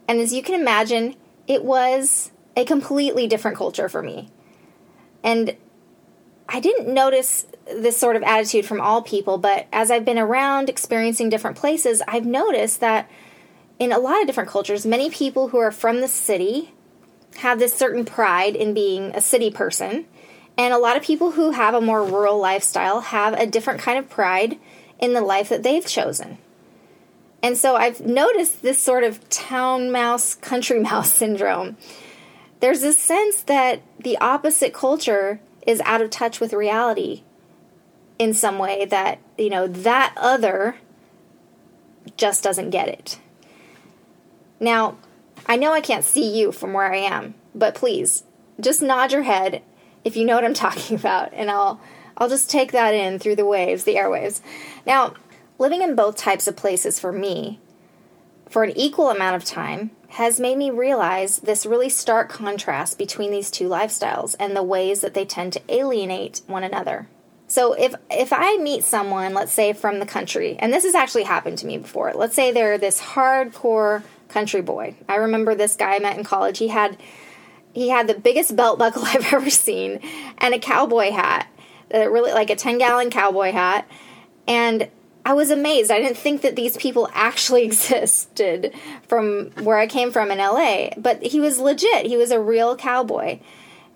And 0.07 0.19
as 0.19 0.33
you 0.33 0.41
can 0.41 0.59
imagine, 0.59 1.15
it 1.47 1.63
was 1.63 2.31
a 2.55 2.65
completely 2.65 3.27
different 3.27 3.57
culture 3.57 3.89
for 3.89 4.01
me. 4.01 4.29
And 5.23 5.55
I 6.47 6.59
didn't 6.59 6.93
notice 6.93 7.45
this 7.65 7.97
sort 7.97 8.15
of 8.15 8.23
attitude 8.23 8.65
from 8.65 8.79
all 8.79 9.01
people, 9.01 9.37
but 9.37 9.67
as 9.73 9.89
I've 9.89 10.05
been 10.05 10.19
around 10.19 10.69
experiencing 10.69 11.29
different 11.29 11.57
places, 11.57 12.01
I've 12.07 12.25
noticed 12.25 12.79
that 12.81 13.09
in 13.79 13.91
a 13.91 13.99
lot 13.99 14.21
of 14.21 14.27
different 14.27 14.49
cultures, 14.49 14.85
many 14.85 15.09
people 15.09 15.49
who 15.49 15.57
are 15.57 15.71
from 15.71 16.01
the 16.01 16.07
city 16.07 16.73
have 17.37 17.59
this 17.59 17.73
certain 17.73 18.05
pride 18.05 18.55
in 18.55 18.73
being 18.73 19.15
a 19.15 19.21
city 19.21 19.51
person. 19.51 20.05
And 20.57 20.73
a 20.73 20.77
lot 20.77 20.95
of 20.95 21.03
people 21.03 21.31
who 21.31 21.51
have 21.51 21.73
a 21.73 21.81
more 21.81 22.03
rural 22.03 22.39
lifestyle 22.39 23.01
have 23.01 23.33
a 23.33 23.45
different 23.45 23.81
kind 23.81 23.99
of 23.99 24.09
pride 24.09 24.57
in 24.99 25.13
the 25.13 25.21
life 25.21 25.49
that 25.49 25.63
they've 25.63 25.85
chosen. 25.85 26.37
And 27.43 27.57
so 27.57 27.75
I've 27.75 28.01
noticed 28.01 28.61
this 28.61 28.79
sort 28.79 29.03
of 29.03 29.27
town 29.29 29.91
mouse, 29.91 30.35
country 30.35 30.79
mouse 30.81 31.13
syndrome. 31.13 31.75
There's 32.61 32.81
this 32.81 32.97
sense 32.97 33.43
that 33.43 33.81
the 33.99 34.17
opposite 34.19 34.73
culture 34.73 35.41
is 35.65 35.81
out 35.81 36.01
of 36.01 36.09
touch 36.09 36.39
with 36.39 36.53
reality 36.53 37.23
in 38.17 38.33
some 38.33 38.57
way 38.57 38.85
that, 38.85 39.19
you 39.37 39.49
know, 39.49 39.67
that 39.67 40.13
other 40.17 40.75
just 42.17 42.43
doesn't 42.43 42.69
get 42.69 42.87
it. 42.87 43.19
Now, 44.59 44.97
I 45.47 45.57
know 45.57 45.73
I 45.73 45.81
can't 45.81 46.03
see 46.03 46.37
you 46.39 46.51
from 46.51 46.73
where 46.73 46.91
I 46.91 46.97
am, 46.97 47.35
but 47.53 47.75
please 47.75 48.23
just 48.59 48.81
nod 48.81 49.11
your 49.11 49.23
head 49.23 49.61
if 50.03 50.15
you 50.15 50.25
know 50.25 50.35
what 50.35 50.45
I'm 50.45 50.53
talking 50.55 50.95
about, 50.95 51.33
and 51.33 51.49
I'll 51.49 51.79
I'll 52.17 52.29
just 52.29 52.49
take 52.49 52.71
that 52.71 52.93
in 52.93 53.19
through 53.19 53.35
the 53.35 53.45
waves, 53.45 53.83
the 53.83 53.95
airwaves. 53.95 54.39
Now, 54.85 55.15
living 55.57 55.81
in 55.81 55.95
both 55.95 56.15
types 56.15 56.47
of 56.47 56.55
places 56.55 56.97
for 56.97 57.11
me 57.11 57.59
for 58.49 58.63
an 58.63 58.71
equal 58.77 59.09
amount 59.09 59.35
of 59.35 59.43
time 59.43 59.91
has 60.09 60.39
made 60.39 60.57
me 60.57 60.69
realize 60.69 61.39
this 61.39 61.65
really 61.65 61.89
stark 61.89 62.29
contrast 62.29 62.97
between 62.97 63.31
these 63.31 63.51
two 63.51 63.67
lifestyles 63.67 64.35
and 64.39 64.55
the 64.55 64.63
ways 64.63 65.01
that 65.01 65.13
they 65.13 65.25
tend 65.25 65.53
to 65.53 65.61
alienate 65.69 66.41
one 66.47 66.63
another. 66.63 67.07
So 67.47 67.73
if 67.73 67.93
if 68.09 68.33
I 68.33 68.57
meet 68.57 68.83
someone, 68.83 69.33
let's 69.33 69.53
say 69.53 69.73
from 69.73 69.99
the 69.99 70.05
country, 70.05 70.57
and 70.59 70.73
this 70.73 70.83
has 70.83 70.95
actually 70.95 71.23
happened 71.23 71.59
to 71.59 71.67
me 71.67 71.77
before. 71.77 72.13
Let's 72.13 72.35
say 72.35 72.51
they're 72.51 72.77
this 72.77 72.99
hardcore 72.99 74.03
country 74.29 74.61
boy. 74.61 74.95
I 75.07 75.17
remember 75.17 75.53
this 75.53 75.75
guy 75.75 75.95
I 75.95 75.99
met 75.99 76.17
in 76.17 76.23
college. 76.23 76.57
He 76.57 76.69
had 76.69 76.97
he 77.73 77.89
had 77.89 78.07
the 78.07 78.15
biggest 78.15 78.55
belt 78.55 78.79
buckle 78.79 79.03
I've 79.05 79.31
ever 79.33 79.49
seen 79.49 79.99
and 80.39 80.53
a 80.53 80.59
cowboy 80.59 81.11
hat, 81.11 81.47
uh, 81.93 82.09
really 82.09 82.31
like 82.31 82.49
a 82.49 82.55
10 82.55 82.77
gallon 82.77 83.09
cowboy 83.09 83.51
hat. 83.51 83.87
And 84.47 84.89
I 85.25 85.33
was 85.33 85.49
amazed. 85.49 85.89
I 85.89 85.99
didn't 85.99 86.17
think 86.17 86.43
that 86.43 86.55
these 86.55 86.77
people 86.77 87.09
actually 87.11 87.63
existed 87.65 88.73
from 89.07 89.49
where 89.61 89.77
I 89.77 89.87
came 89.87 90.11
from 90.11 90.31
in 90.31 90.37
LA, 90.37 90.89
but 90.97 91.21
he 91.23 91.39
was 91.39 91.59
legit. 91.59 92.05
He 92.05 92.15
was 92.15 92.31
a 92.31 92.39
real 92.39 92.75
cowboy. 92.75 93.39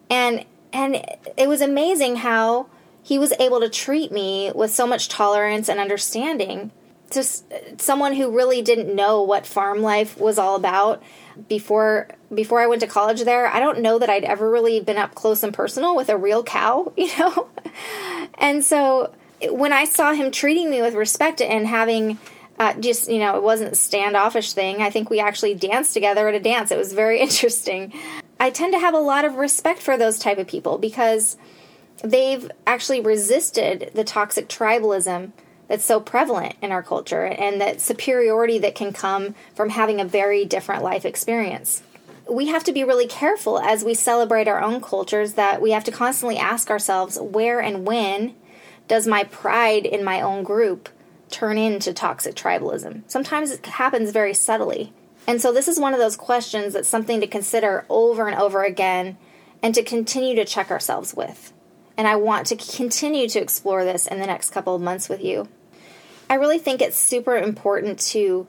And 0.09 0.45
and 0.73 1.03
it 1.37 1.47
was 1.47 1.61
amazing 1.61 2.17
how 2.17 2.67
he 3.01 3.17
was 3.17 3.33
able 3.39 3.59
to 3.59 3.69
treat 3.69 4.11
me 4.11 4.51
with 4.53 4.71
so 4.71 4.85
much 4.85 5.09
tolerance 5.09 5.67
and 5.67 5.79
understanding 5.79 6.71
to 7.11 7.21
uh, 7.21 7.57
someone 7.77 8.13
who 8.13 8.35
really 8.35 8.61
didn't 8.61 8.93
know 8.95 9.23
what 9.23 9.47
farm 9.47 9.81
life 9.81 10.19
was 10.19 10.37
all 10.37 10.55
about 10.55 11.01
before 11.47 12.07
before 12.33 12.59
I 12.59 12.67
went 12.67 12.81
to 12.81 12.87
college 12.87 13.23
there, 13.23 13.47
I 13.47 13.59
don't 13.59 13.79
know 13.79 13.97
that 13.99 14.09
I'd 14.09 14.23
ever 14.23 14.49
really 14.49 14.79
been 14.79 14.97
up 14.97 15.15
close 15.15 15.41
and 15.41 15.53
personal 15.53 15.95
with 15.95 16.09
a 16.09 16.17
real 16.17 16.43
cow, 16.43 16.93
you 16.97 17.09
know. 17.17 17.49
and 18.37 18.63
so 18.63 19.11
when 19.43 19.73
I 19.73 19.85
saw 19.85 20.13
him 20.13 20.31
treating 20.31 20.69
me 20.69 20.81
with 20.81 20.93
respect 20.93 21.41
and 21.41 21.67
having 21.67 22.17
uh, 22.59 22.73
just 22.73 23.09
you 23.09 23.19
know 23.19 23.35
it 23.37 23.43
wasn't 23.43 23.71
a 23.71 23.75
standoffish 23.75 24.53
thing. 24.53 24.81
I 24.81 24.89
think 24.89 25.09
we 25.09 25.19
actually 25.19 25.55
danced 25.55 25.93
together 25.93 26.27
at 26.27 26.35
a 26.35 26.39
dance. 26.39 26.71
It 26.71 26.77
was 26.77 26.93
very 26.93 27.19
interesting. 27.21 27.93
I 28.39 28.49
tend 28.49 28.73
to 28.73 28.79
have 28.79 28.93
a 28.93 28.99
lot 28.99 29.25
of 29.25 29.35
respect 29.35 29.81
for 29.81 29.97
those 29.97 30.19
type 30.19 30.37
of 30.37 30.47
people 30.47 30.77
because 30.77 31.37
they've 32.03 32.49
actually 32.65 33.01
resisted 33.01 33.91
the 33.93 34.03
toxic 34.03 34.47
tribalism 34.47 35.31
that's 35.67 35.85
so 35.85 35.99
prevalent 35.99 36.55
in 36.61 36.71
our 36.71 36.81
culture 36.81 37.25
and 37.25 37.61
that 37.61 37.81
superiority 37.81 38.57
that 38.59 38.75
can 38.75 38.93
come 38.93 39.35
from 39.53 39.69
having 39.69 39.99
a 39.99 40.05
very 40.05 40.45
different 40.45 40.83
life 40.83 41.05
experience. 41.05 41.83
We 42.29 42.47
have 42.47 42.63
to 42.65 42.71
be 42.71 42.83
really 42.83 43.07
careful 43.07 43.59
as 43.59 43.83
we 43.83 43.93
celebrate 43.93 44.47
our 44.47 44.61
own 44.61 44.81
cultures 44.81 45.33
that 45.33 45.61
we 45.61 45.71
have 45.71 45.83
to 45.83 45.91
constantly 45.91 46.37
ask 46.37 46.69
ourselves 46.69 47.19
where 47.19 47.59
and 47.59 47.85
when 47.85 48.35
does 48.89 49.07
my 49.07 49.23
pride 49.23 49.85
in 49.85 50.03
my 50.03 50.19
own 50.19 50.43
group 50.43 50.89
turn 51.29 51.57
into 51.57 51.93
toxic 51.93 52.35
tribalism? 52.35 53.03
Sometimes 53.07 53.51
it 53.51 53.65
happens 53.65 54.11
very 54.11 54.33
subtly. 54.33 54.91
And 55.25 55.41
so, 55.41 55.53
this 55.53 55.67
is 55.67 55.79
one 55.79 55.93
of 55.93 55.99
those 55.99 56.17
questions 56.17 56.73
that's 56.73 56.89
something 56.89 57.21
to 57.21 57.27
consider 57.27 57.85
over 57.87 58.27
and 58.27 58.37
over 58.37 58.63
again 58.63 59.17
and 59.61 59.75
to 59.75 59.83
continue 59.83 60.35
to 60.35 60.43
check 60.43 60.71
ourselves 60.71 61.13
with. 61.13 61.53
And 61.95 62.07
I 62.07 62.15
want 62.15 62.47
to 62.47 62.55
continue 62.55 63.29
to 63.29 63.39
explore 63.39 63.85
this 63.85 64.07
in 64.07 64.19
the 64.19 64.25
next 64.25 64.49
couple 64.49 64.75
of 64.75 64.81
months 64.81 65.07
with 65.07 65.23
you. 65.23 65.47
I 66.29 66.35
really 66.35 66.59
think 66.59 66.81
it's 66.81 66.97
super 66.97 67.37
important 67.37 67.99
to 68.11 68.47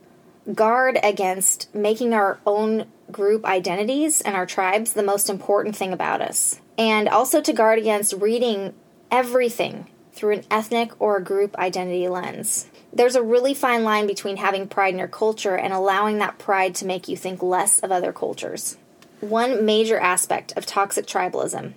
guard 0.54 0.98
against 1.02 1.72
making 1.74 2.14
our 2.14 2.40
own 2.46 2.86
group 3.10 3.44
identities 3.44 4.20
and 4.20 4.36
our 4.36 4.46
tribes 4.46 4.92
the 4.92 5.02
most 5.02 5.28
important 5.28 5.76
thing 5.76 5.92
about 5.92 6.22
us. 6.22 6.60
And 6.78 7.08
also 7.08 7.42
to 7.42 7.52
guard 7.52 7.78
against 7.78 8.14
reading 8.14 8.72
everything 9.10 9.86
through 10.20 10.34
an 10.34 10.44
ethnic 10.50 10.92
or 11.00 11.16
a 11.16 11.24
group 11.24 11.56
identity 11.56 12.06
lens. 12.06 12.68
There's 12.92 13.14
a 13.14 13.22
really 13.22 13.54
fine 13.54 13.84
line 13.84 14.06
between 14.06 14.36
having 14.36 14.68
pride 14.68 14.92
in 14.92 14.98
your 14.98 15.08
culture 15.08 15.56
and 15.56 15.72
allowing 15.72 16.18
that 16.18 16.38
pride 16.38 16.74
to 16.76 16.84
make 16.84 17.08
you 17.08 17.16
think 17.16 17.42
less 17.42 17.78
of 17.78 17.90
other 17.90 18.12
cultures. 18.12 18.76
One 19.20 19.64
major 19.64 19.98
aspect 19.98 20.52
of 20.58 20.66
toxic 20.66 21.06
tribalism 21.06 21.72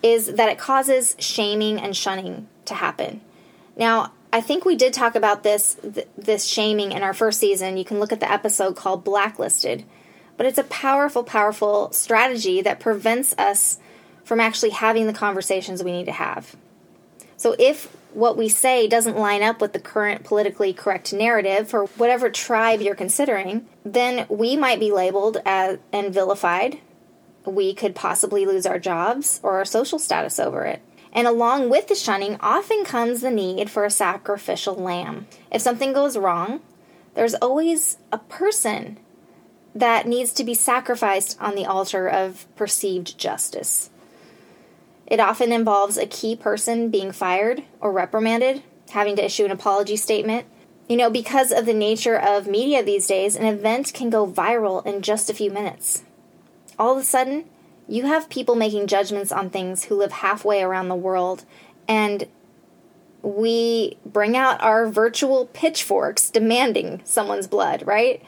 is 0.00 0.34
that 0.34 0.48
it 0.48 0.58
causes 0.58 1.16
shaming 1.18 1.80
and 1.80 1.96
shunning 1.96 2.46
to 2.66 2.74
happen. 2.74 3.20
Now, 3.76 4.12
I 4.32 4.40
think 4.40 4.64
we 4.64 4.76
did 4.76 4.92
talk 4.92 5.16
about 5.16 5.42
this 5.42 5.76
th- 5.82 6.06
this 6.16 6.46
shaming 6.46 6.92
in 6.92 7.02
our 7.02 7.12
first 7.12 7.40
season. 7.40 7.76
You 7.76 7.84
can 7.84 7.98
look 7.98 8.12
at 8.12 8.20
the 8.20 8.30
episode 8.30 8.76
called 8.76 9.02
Blacklisted. 9.02 9.84
But 10.36 10.46
it's 10.46 10.58
a 10.58 10.64
powerful 10.64 11.24
powerful 11.24 11.90
strategy 11.90 12.62
that 12.62 12.78
prevents 12.78 13.34
us 13.36 13.78
from 14.24 14.38
actually 14.38 14.70
having 14.70 15.08
the 15.08 15.12
conversations 15.12 15.82
we 15.82 15.92
need 15.92 16.06
to 16.06 16.12
have. 16.12 16.54
So 17.42 17.56
if 17.58 17.86
what 18.12 18.36
we 18.36 18.48
say 18.48 18.86
doesn't 18.86 19.18
line 19.18 19.42
up 19.42 19.60
with 19.60 19.72
the 19.72 19.80
current 19.80 20.22
politically 20.22 20.72
correct 20.72 21.12
narrative 21.12 21.68
for 21.68 21.86
whatever 21.96 22.30
tribe 22.30 22.80
you're 22.80 22.94
considering, 22.94 23.66
then 23.84 24.26
we 24.28 24.54
might 24.54 24.78
be 24.78 24.92
labeled 24.92 25.38
as 25.44 25.80
and 25.92 26.14
vilified. 26.14 26.78
We 27.44 27.74
could 27.74 27.96
possibly 27.96 28.46
lose 28.46 28.64
our 28.64 28.78
jobs 28.78 29.40
or 29.42 29.56
our 29.56 29.64
social 29.64 29.98
status 29.98 30.38
over 30.38 30.62
it. 30.66 30.82
And 31.12 31.26
along 31.26 31.68
with 31.68 31.88
the 31.88 31.96
shunning 31.96 32.36
often 32.38 32.84
comes 32.84 33.22
the 33.22 33.30
need 33.32 33.68
for 33.70 33.84
a 33.84 33.90
sacrificial 33.90 34.76
lamb. 34.76 35.26
If 35.50 35.62
something 35.62 35.92
goes 35.92 36.16
wrong, 36.16 36.60
there's 37.14 37.34
always 37.34 37.96
a 38.12 38.18
person 38.18 39.00
that 39.74 40.06
needs 40.06 40.32
to 40.34 40.44
be 40.44 40.54
sacrificed 40.54 41.36
on 41.40 41.56
the 41.56 41.66
altar 41.66 42.06
of 42.06 42.46
perceived 42.54 43.18
justice. 43.18 43.90
It 45.06 45.20
often 45.20 45.52
involves 45.52 45.96
a 45.96 46.06
key 46.06 46.36
person 46.36 46.90
being 46.90 47.12
fired 47.12 47.64
or 47.80 47.92
reprimanded, 47.92 48.62
having 48.90 49.16
to 49.16 49.24
issue 49.24 49.44
an 49.44 49.50
apology 49.50 49.96
statement, 49.96 50.46
You 50.88 50.96
know, 50.96 51.10
because 51.10 51.52
of 51.52 51.64
the 51.64 51.74
nature 51.74 52.18
of 52.18 52.46
media 52.46 52.82
these 52.82 53.06
days, 53.06 53.36
an 53.36 53.46
event 53.46 53.92
can 53.94 54.10
go 54.10 54.26
viral 54.26 54.84
in 54.84 55.00
just 55.00 55.30
a 55.30 55.34
few 55.34 55.50
minutes. 55.50 56.02
All 56.78 56.92
of 56.92 56.98
a 56.98 57.04
sudden, 57.04 57.44
you 57.88 58.06
have 58.06 58.28
people 58.28 58.54
making 58.56 58.88
judgments 58.88 59.32
on 59.32 59.48
things 59.48 59.84
who 59.84 59.96
live 59.96 60.12
halfway 60.12 60.62
around 60.62 60.88
the 60.88 60.94
world, 60.94 61.44
and 61.88 62.26
we 63.22 63.96
bring 64.04 64.36
out 64.36 64.60
our 64.60 64.88
virtual 64.88 65.46
pitchforks 65.46 66.30
demanding 66.30 67.00
someone's 67.04 67.46
blood, 67.46 67.86
right? 67.86 68.22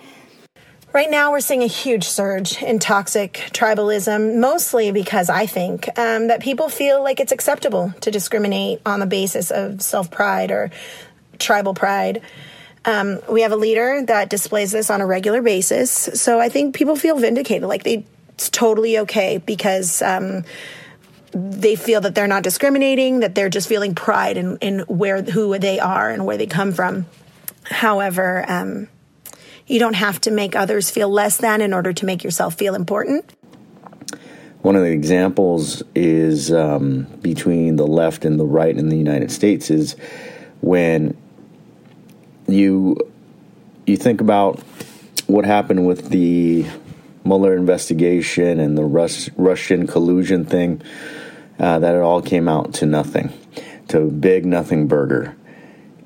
Right 0.95 1.11
now, 1.11 1.33
we're 1.33 1.41
seeing 1.41 1.65
a 1.65 1.67
huge 1.67 2.05
surge 2.05 2.63
in 2.63 2.79
toxic 2.79 3.33
tribalism, 3.51 4.37
mostly 4.37 4.93
because 4.93 5.29
I 5.29 5.45
think 5.45 5.89
um, 5.99 6.29
that 6.29 6.41
people 6.41 6.69
feel 6.69 7.03
like 7.03 7.19
it's 7.19 7.33
acceptable 7.33 7.93
to 8.03 8.13
discriminate 8.13 8.81
on 8.87 9.01
the 9.01 9.07
basis 9.07 9.51
of 9.51 9.83
self 9.83 10.09
pride 10.13 10.53
or 10.53 10.71
tribal 11.41 11.75
pride. 11.75 12.23
Um, 12.85 13.19
we 13.29 13.43
have 13.43 13.51
a 13.51 13.57
leader 13.57 14.05
that 14.07 14.31
displays 14.31 14.71
this 14.71 14.89
on 14.89 15.01
a 15.01 15.07
regular 15.07 15.43
basis. 15.43 15.91
So 15.91 16.39
I 16.39 16.49
think 16.49 16.77
people 16.77 16.95
feel 16.95 17.19
vindicated, 17.19 17.69
like 17.69 17.83
they, 17.83 18.07
it's 18.29 18.49
totally 18.49 18.97
okay 19.01 19.39
because 19.39 20.01
um, 20.01 20.45
they 21.33 21.75
feel 21.75 22.03
that 22.03 22.15
they're 22.15 22.29
not 22.29 22.45
discriminating, 22.45 23.19
that 23.19 23.35
they're 23.35 23.49
just 23.49 23.69
feeling 23.69 23.97
pride 23.97 24.37
in, 24.37 24.59
in 24.59 24.79
where 24.83 25.23
who 25.23 25.59
they 25.59 25.81
are 25.81 26.09
and 26.09 26.25
where 26.25 26.37
they 26.37 26.47
come 26.47 26.71
from. 26.71 27.07
However, 27.65 28.45
um, 28.47 28.87
you 29.67 29.79
don't 29.79 29.95
have 29.95 30.21
to 30.23 30.31
make 30.31 30.55
others 30.55 30.91
feel 30.91 31.09
less 31.09 31.37
than 31.39 31.61
in 31.61 31.73
order 31.73 31.93
to 31.93 32.07
make 32.07 32.23
yourself 32.23 32.55
feel 32.55 32.75
important. 32.75 33.33
One 34.63 34.77
of 34.77 34.83
the 34.83 34.93
examples 34.93 35.83
is 35.95 36.51
um, 36.51 37.03
between 37.21 37.77
the 37.77 37.87
left 37.87 38.25
and 38.25 38.41
the 38.41 38.47
right 38.47 38.77
in 38.77 38.89
the 38.89 38.97
United 38.97 39.31
States 39.31 39.71
is 39.71 39.95
when 40.61 41.17
you 42.47 42.97
you 43.87 43.97
think 43.97 44.21
about 44.23 44.61
what 45.27 45.45
happened 45.45 45.87
with 45.87 46.09
the 46.09 46.67
Mueller 47.25 47.57
investigation 47.57 48.61
and 48.61 48.77
the 48.77 48.85
Rus- 48.85 49.31
Russian 49.37 49.87
collusion 49.87 50.45
thing, 50.45 50.83
uh, 51.59 51.79
that 51.79 51.95
it 51.95 52.01
all 52.01 52.23
came 52.23 52.49
out 52.49 52.75
to 52.75 52.87
nothing, 52.87 53.33
to 53.89 54.11
big 54.11 54.45
nothing 54.45 54.87
burger. 54.89 55.37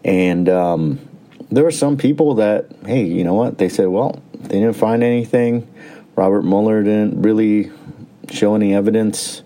And 0.05 0.49
um, 0.49 1.08
there 1.51 1.65
were 1.65 1.71
some 1.71 1.97
people 1.97 2.35
that, 2.35 2.67
hey, 2.85 3.05
you 3.05 3.25
know 3.25 3.35
what? 3.35 3.59
They 3.59 3.69
said, 3.69 3.89
well, 3.89 4.23
they 4.35 4.61
didn't 4.61 4.75
find 4.75 5.03
anything. 5.03 5.67
Robert 6.17 6.43
Mueller 6.43 6.83
didn't 6.83 7.23
really 7.23 7.71
show 8.31 8.55
any 8.55 8.75
evidence 8.75 9.43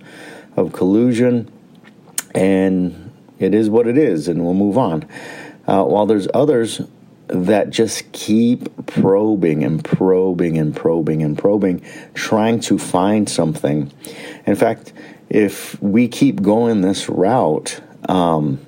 of 0.56 0.72
collusion, 0.72 1.50
and 2.34 3.12
it 3.38 3.54
is 3.54 3.70
what 3.70 3.86
it 3.86 3.96
is, 3.96 4.28
and 4.28 4.44
we'll 4.44 4.54
move 4.54 4.78
on. 4.78 5.06
Uh, 5.66 5.84
while 5.84 6.06
there's 6.06 6.28
others 6.34 6.80
that 7.28 7.70
just 7.70 8.10
keep 8.12 8.86
probing 8.86 9.64
and 9.64 9.84
probing 9.84 10.58
and 10.58 10.74
probing 10.74 11.22
and 11.22 11.38
probing, 11.38 11.82
trying 12.14 12.60
to 12.60 12.78
find 12.78 13.28
something. 13.28 13.90
In 14.44 14.54
fact, 14.54 14.92
if 15.30 15.80
we 15.80 16.08
keep 16.08 16.42
going 16.42 16.82
this 16.82 17.08
route, 17.08 17.80
um, 18.08 18.60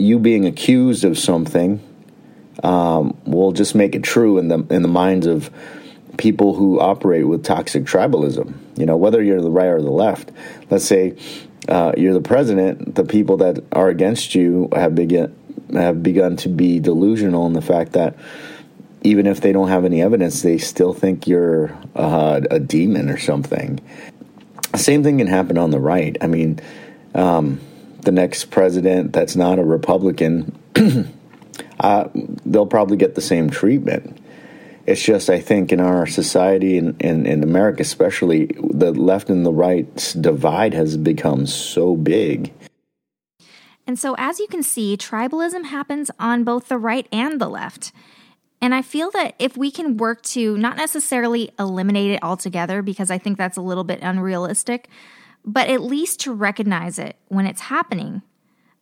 you 0.00 0.18
being 0.18 0.46
accused 0.46 1.04
of 1.04 1.18
something 1.18 1.80
um, 2.62 3.16
will 3.24 3.52
just 3.52 3.74
make 3.74 3.94
it 3.94 4.02
true 4.02 4.38
in 4.38 4.48
the 4.48 4.66
in 4.70 4.82
the 4.82 4.88
minds 4.88 5.26
of 5.26 5.50
people 6.16 6.54
who 6.54 6.80
operate 6.80 7.26
with 7.26 7.44
toxic 7.44 7.84
tribalism. 7.84 8.54
You 8.76 8.86
know, 8.86 8.96
whether 8.96 9.22
you're 9.22 9.40
the 9.40 9.50
right 9.50 9.68
or 9.68 9.80
the 9.80 9.90
left. 9.90 10.30
Let's 10.70 10.84
say 10.84 11.16
uh, 11.68 11.92
you're 11.96 12.14
the 12.14 12.20
president, 12.20 12.94
the 12.94 13.04
people 13.04 13.38
that 13.38 13.62
are 13.72 13.88
against 13.88 14.34
you 14.34 14.68
have 14.74 14.94
begun 14.94 15.36
have 15.72 16.02
begun 16.02 16.36
to 16.36 16.48
be 16.48 16.80
delusional 16.80 17.46
in 17.46 17.52
the 17.52 17.62
fact 17.62 17.92
that 17.92 18.16
even 19.02 19.26
if 19.26 19.40
they 19.40 19.52
don't 19.52 19.68
have 19.68 19.84
any 19.84 20.02
evidence, 20.02 20.42
they 20.42 20.58
still 20.58 20.92
think 20.92 21.26
you're 21.26 21.76
uh, 21.94 22.40
a 22.50 22.58
demon 22.58 23.08
or 23.08 23.18
something. 23.18 23.80
Same 24.74 25.02
thing 25.02 25.18
can 25.18 25.26
happen 25.26 25.58
on 25.58 25.70
the 25.70 25.78
right. 25.78 26.16
I 26.20 26.26
mean, 26.26 26.60
um, 27.14 27.60
the 28.02 28.12
next 28.12 28.46
president 28.46 29.12
that's 29.12 29.36
not 29.36 29.58
a 29.58 29.64
Republican, 29.64 30.58
uh, 31.80 32.08
they'll 32.46 32.66
probably 32.66 32.96
get 32.96 33.14
the 33.14 33.20
same 33.20 33.50
treatment. 33.50 34.18
It's 34.86 35.02
just, 35.02 35.30
I 35.30 35.40
think, 35.40 35.72
in 35.72 35.80
our 35.80 36.06
society 36.06 36.78
and 36.78 37.00
in, 37.00 37.26
in 37.26 37.42
America, 37.42 37.82
especially, 37.82 38.46
the 38.58 38.92
left 38.92 39.28
and 39.30 39.44
the 39.44 39.52
right 39.52 40.14
divide 40.20 40.74
has 40.74 40.96
become 40.96 41.46
so 41.46 41.96
big. 41.96 42.52
And 43.86 43.98
so, 43.98 44.14
as 44.18 44.40
you 44.40 44.46
can 44.46 44.62
see, 44.62 44.96
tribalism 44.96 45.66
happens 45.66 46.10
on 46.18 46.44
both 46.44 46.68
the 46.68 46.78
right 46.78 47.06
and 47.12 47.40
the 47.40 47.48
left. 47.48 47.92
And 48.62 48.74
I 48.74 48.82
feel 48.82 49.10
that 49.12 49.34
if 49.38 49.56
we 49.56 49.70
can 49.70 49.96
work 49.96 50.22
to 50.22 50.56
not 50.56 50.76
necessarily 50.76 51.50
eliminate 51.58 52.10
it 52.10 52.22
altogether, 52.22 52.82
because 52.82 53.10
I 53.10 53.18
think 53.18 53.38
that's 53.38 53.56
a 53.56 53.62
little 53.62 53.84
bit 53.84 54.00
unrealistic, 54.02 54.88
but 55.44 55.68
at 55.68 55.82
least 55.82 56.20
to 56.20 56.32
recognize 56.32 56.98
it 56.98 57.16
when 57.28 57.46
it's 57.46 57.62
happening, 57.62 58.22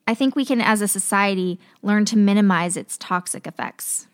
I 0.07 0.15
think 0.15 0.35
we 0.35 0.45
can, 0.45 0.61
as 0.61 0.81
a 0.81 0.89
society, 0.89 1.61
learn 1.83 2.05
to 2.07 2.17
minimize 2.17 2.77
its 2.77 2.97
toxic 2.97 3.47
effects. 3.47 4.07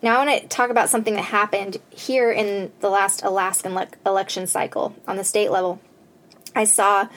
Now, 0.00 0.18
I 0.18 0.24
want 0.24 0.42
to 0.42 0.48
talk 0.48 0.70
about 0.70 0.88
something 0.88 1.14
that 1.14 1.22
happened 1.22 1.78
here 1.90 2.32
in 2.32 2.72
the 2.80 2.88
last 2.88 3.22
Alaskan 3.22 3.74
le- 3.74 3.88
election 4.04 4.46
cycle 4.46 4.96
on 5.06 5.16
the 5.16 5.24
state 5.24 5.50
level. 5.50 5.80
I 6.56 6.64
saw 6.64 7.08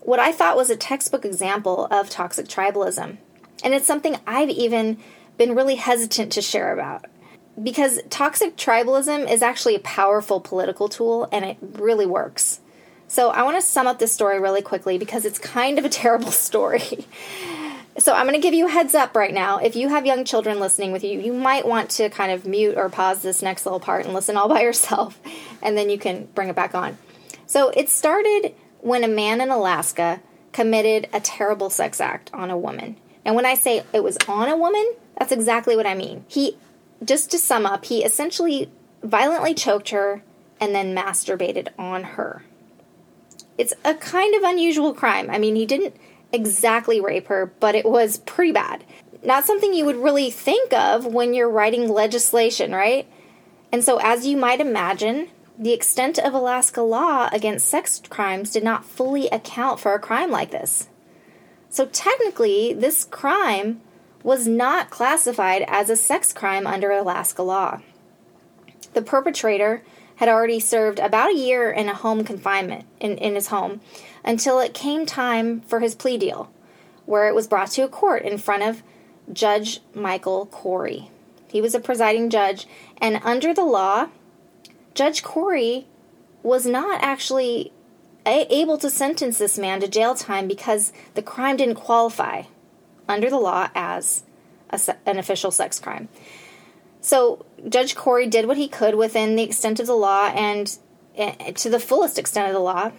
what 0.00 0.20
I 0.20 0.32
thought 0.32 0.56
was 0.56 0.70
a 0.70 0.76
textbook 0.76 1.24
example 1.24 1.86
of 1.90 2.08
toxic 2.08 2.46
tribalism. 2.46 3.18
And 3.64 3.74
it's 3.74 3.86
something 3.86 4.16
I've 4.26 4.50
even 4.50 4.98
been 5.36 5.54
really 5.54 5.76
hesitant 5.76 6.32
to 6.32 6.42
share 6.42 6.72
about. 6.72 7.06
Because 7.60 8.00
toxic 8.08 8.56
tribalism 8.56 9.30
is 9.30 9.42
actually 9.42 9.74
a 9.74 9.80
powerful 9.80 10.40
political 10.40 10.88
tool 10.88 11.28
and 11.32 11.44
it 11.44 11.56
really 11.60 12.06
works. 12.06 12.60
So 13.08 13.30
I 13.30 13.42
want 13.42 13.56
to 13.56 13.62
sum 13.62 13.86
up 13.86 13.98
this 13.98 14.12
story 14.12 14.38
really 14.38 14.60
quickly 14.60 14.98
because 14.98 15.24
it's 15.24 15.38
kind 15.38 15.78
of 15.78 15.84
a 15.84 15.88
terrible 16.02 16.30
story. 16.30 17.06
so 17.96 18.12
I'm 18.12 18.26
going 18.26 18.34
to 18.34 18.40
give 18.40 18.54
you 18.54 18.66
a 18.66 18.70
heads 18.70 18.94
up 18.94 19.16
right 19.16 19.32
now. 19.32 19.58
If 19.58 19.74
you 19.74 19.88
have 19.88 20.04
young 20.06 20.24
children 20.24 20.60
listening 20.60 20.92
with 20.92 21.02
you, 21.02 21.18
you 21.18 21.32
might 21.32 21.66
want 21.66 21.90
to 21.92 22.10
kind 22.10 22.30
of 22.30 22.46
mute 22.46 22.76
or 22.76 22.88
pause 22.90 23.22
this 23.22 23.42
next 23.42 23.64
little 23.64 23.80
part 23.80 24.04
and 24.04 24.14
listen 24.14 24.36
all 24.36 24.48
by 24.48 24.60
yourself, 24.68 25.18
and 25.62 25.76
then 25.76 25.90
you 25.90 25.98
can 25.98 26.26
bring 26.34 26.48
it 26.48 26.54
back 26.54 26.74
on. 26.74 26.98
So 27.46 27.70
it 27.70 27.88
started 27.88 28.54
when 28.80 29.02
a 29.02 29.08
man 29.08 29.40
in 29.40 29.48
Alaska 29.48 30.20
committed 30.52 31.08
a 31.12 31.20
terrible 31.20 31.70
sex 31.70 32.00
act 32.00 32.30
on 32.34 32.50
a 32.50 32.58
woman. 32.58 32.96
And 33.24 33.34
when 33.34 33.46
I 33.46 33.54
say 33.54 33.82
it 33.92 34.04
was 34.04 34.18
on 34.28 34.48
a 34.48 34.56
woman, 34.56 34.94
that's 35.18 35.32
exactly 35.32 35.76
what 35.76 35.86
I 35.86 35.94
mean. 35.94 36.24
He, 36.28 36.58
just 37.02 37.30
to 37.30 37.38
sum 37.38 37.64
up, 37.64 37.86
he 37.86 38.04
essentially 38.04 38.70
violently 39.02 39.54
choked 39.54 39.90
her 39.90 40.22
and 40.60 40.74
then 40.74 40.94
masturbated 40.94 41.68
on 41.78 42.02
her. 42.04 42.42
It's 43.58 43.74
a 43.84 43.94
kind 43.94 44.34
of 44.36 44.44
unusual 44.44 44.94
crime. 44.94 45.28
I 45.30 45.38
mean, 45.38 45.56
he 45.56 45.66
didn't 45.66 45.96
exactly 46.32 47.00
rape 47.00 47.26
her, 47.26 47.52
but 47.60 47.74
it 47.74 47.84
was 47.84 48.18
pretty 48.18 48.52
bad. 48.52 48.84
Not 49.22 49.44
something 49.44 49.74
you 49.74 49.84
would 49.84 49.96
really 49.96 50.30
think 50.30 50.72
of 50.72 51.04
when 51.04 51.34
you're 51.34 51.50
writing 51.50 51.88
legislation, 51.88 52.72
right? 52.72 53.06
And 53.72 53.82
so, 53.82 53.98
as 53.98 54.26
you 54.26 54.36
might 54.36 54.60
imagine, 54.60 55.28
the 55.58 55.72
extent 55.72 56.18
of 56.18 56.34
Alaska 56.34 56.82
law 56.82 57.28
against 57.32 57.66
sex 57.66 58.00
crimes 58.08 58.52
did 58.52 58.62
not 58.62 58.84
fully 58.84 59.28
account 59.28 59.80
for 59.80 59.92
a 59.92 59.98
crime 59.98 60.30
like 60.30 60.52
this. 60.52 60.88
So, 61.68 61.86
technically, 61.86 62.72
this 62.72 63.04
crime 63.04 63.80
was 64.22 64.46
not 64.46 64.90
classified 64.90 65.64
as 65.66 65.90
a 65.90 65.96
sex 65.96 66.32
crime 66.32 66.66
under 66.66 66.90
Alaska 66.90 67.42
law. 67.42 67.80
The 68.94 69.02
perpetrator 69.02 69.82
had 70.18 70.28
already 70.28 70.58
served 70.58 70.98
about 70.98 71.30
a 71.30 71.36
year 71.36 71.70
in 71.70 71.88
a 71.88 71.94
home 71.94 72.24
confinement 72.24 72.84
in, 72.98 73.16
in 73.18 73.36
his 73.36 73.48
home 73.48 73.80
until 74.24 74.58
it 74.58 74.74
came 74.74 75.06
time 75.06 75.60
for 75.60 75.78
his 75.78 75.94
plea 75.94 76.18
deal, 76.18 76.50
where 77.06 77.28
it 77.28 77.34
was 77.36 77.46
brought 77.46 77.70
to 77.70 77.82
a 77.82 77.88
court 77.88 78.22
in 78.22 78.36
front 78.36 78.64
of 78.64 78.82
Judge 79.32 79.80
Michael 79.94 80.46
Corey. 80.46 81.10
He 81.48 81.60
was 81.60 81.72
a 81.74 81.80
presiding 81.80 82.30
judge, 82.30 82.66
and 83.00 83.20
under 83.22 83.54
the 83.54 83.64
law, 83.64 84.08
Judge 84.92 85.22
Corey 85.22 85.86
was 86.42 86.66
not 86.66 87.00
actually 87.00 87.72
a- 88.26 88.52
able 88.52 88.76
to 88.78 88.90
sentence 88.90 89.38
this 89.38 89.56
man 89.56 89.80
to 89.80 89.88
jail 89.88 90.16
time 90.16 90.48
because 90.48 90.92
the 91.14 91.22
crime 91.22 91.56
didn't 91.56 91.76
qualify 91.76 92.42
under 93.08 93.30
the 93.30 93.38
law 93.38 93.68
as 93.74 94.24
se- 94.76 94.96
an 95.06 95.18
official 95.18 95.52
sex 95.52 95.78
crime. 95.78 96.08
So 97.00 97.44
Judge 97.68 97.94
Corey 97.94 98.26
did 98.26 98.46
what 98.46 98.56
he 98.56 98.68
could 98.68 98.94
within 98.94 99.36
the 99.36 99.42
extent 99.42 99.80
of 99.80 99.86
the 99.86 99.94
law 99.94 100.26
and 100.28 100.76
uh, 101.18 101.32
to 101.54 101.70
the 101.70 101.80
fullest 101.80 102.18
extent 102.18 102.48
of 102.48 102.54
the 102.54 102.60
law, 102.60 102.92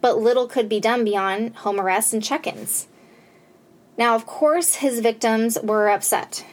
but 0.00 0.18
little 0.18 0.46
could 0.46 0.68
be 0.68 0.80
done 0.80 1.04
beyond 1.04 1.56
home 1.56 1.80
arrests 1.80 2.12
and 2.12 2.22
check 2.22 2.46
ins. 2.46 2.88
Now, 3.98 4.14
of 4.14 4.26
course, 4.26 4.76
his 4.76 5.00
victims 5.00 5.58
were 5.62 5.88
upset. 5.88 6.44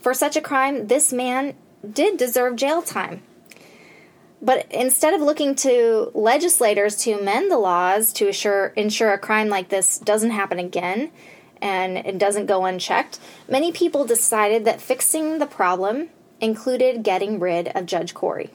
For 0.00 0.14
such 0.14 0.36
a 0.36 0.40
crime, 0.40 0.88
this 0.88 1.12
man 1.12 1.54
did 1.88 2.16
deserve 2.16 2.56
jail 2.56 2.82
time. 2.82 3.22
But 4.42 4.70
instead 4.70 5.14
of 5.14 5.22
looking 5.22 5.54
to 5.56 6.10
legislators 6.12 6.96
to 6.96 7.12
amend 7.12 7.50
the 7.50 7.58
laws 7.58 8.12
to 8.14 8.28
assure, 8.28 8.66
ensure 8.76 9.12
a 9.12 9.18
crime 9.18 9.48
like 9.48 9.70
this 9.70 9.98
doesn't 9.98 10.32
happen 10.32 10.58
again, 10.58 11.10
and 11.60 11.96
it 11.98 12.18
doesn't 12.18 12.46
go 12.46 12.64
unchecked, 12.64 13.18
many 13.48 13.72
people 13.72 14.04
decided 14.04 14.64
that 14.64 14.80
fixing 14.80 15.38
the 15.38 15.46
problem 15.46 16.08
included 16.40 17.02
getting 17.02 17.40
rid 17.40 17.68
of 17.68 17.86
Judge 17.86 18.14
Corey. 18.14 18.50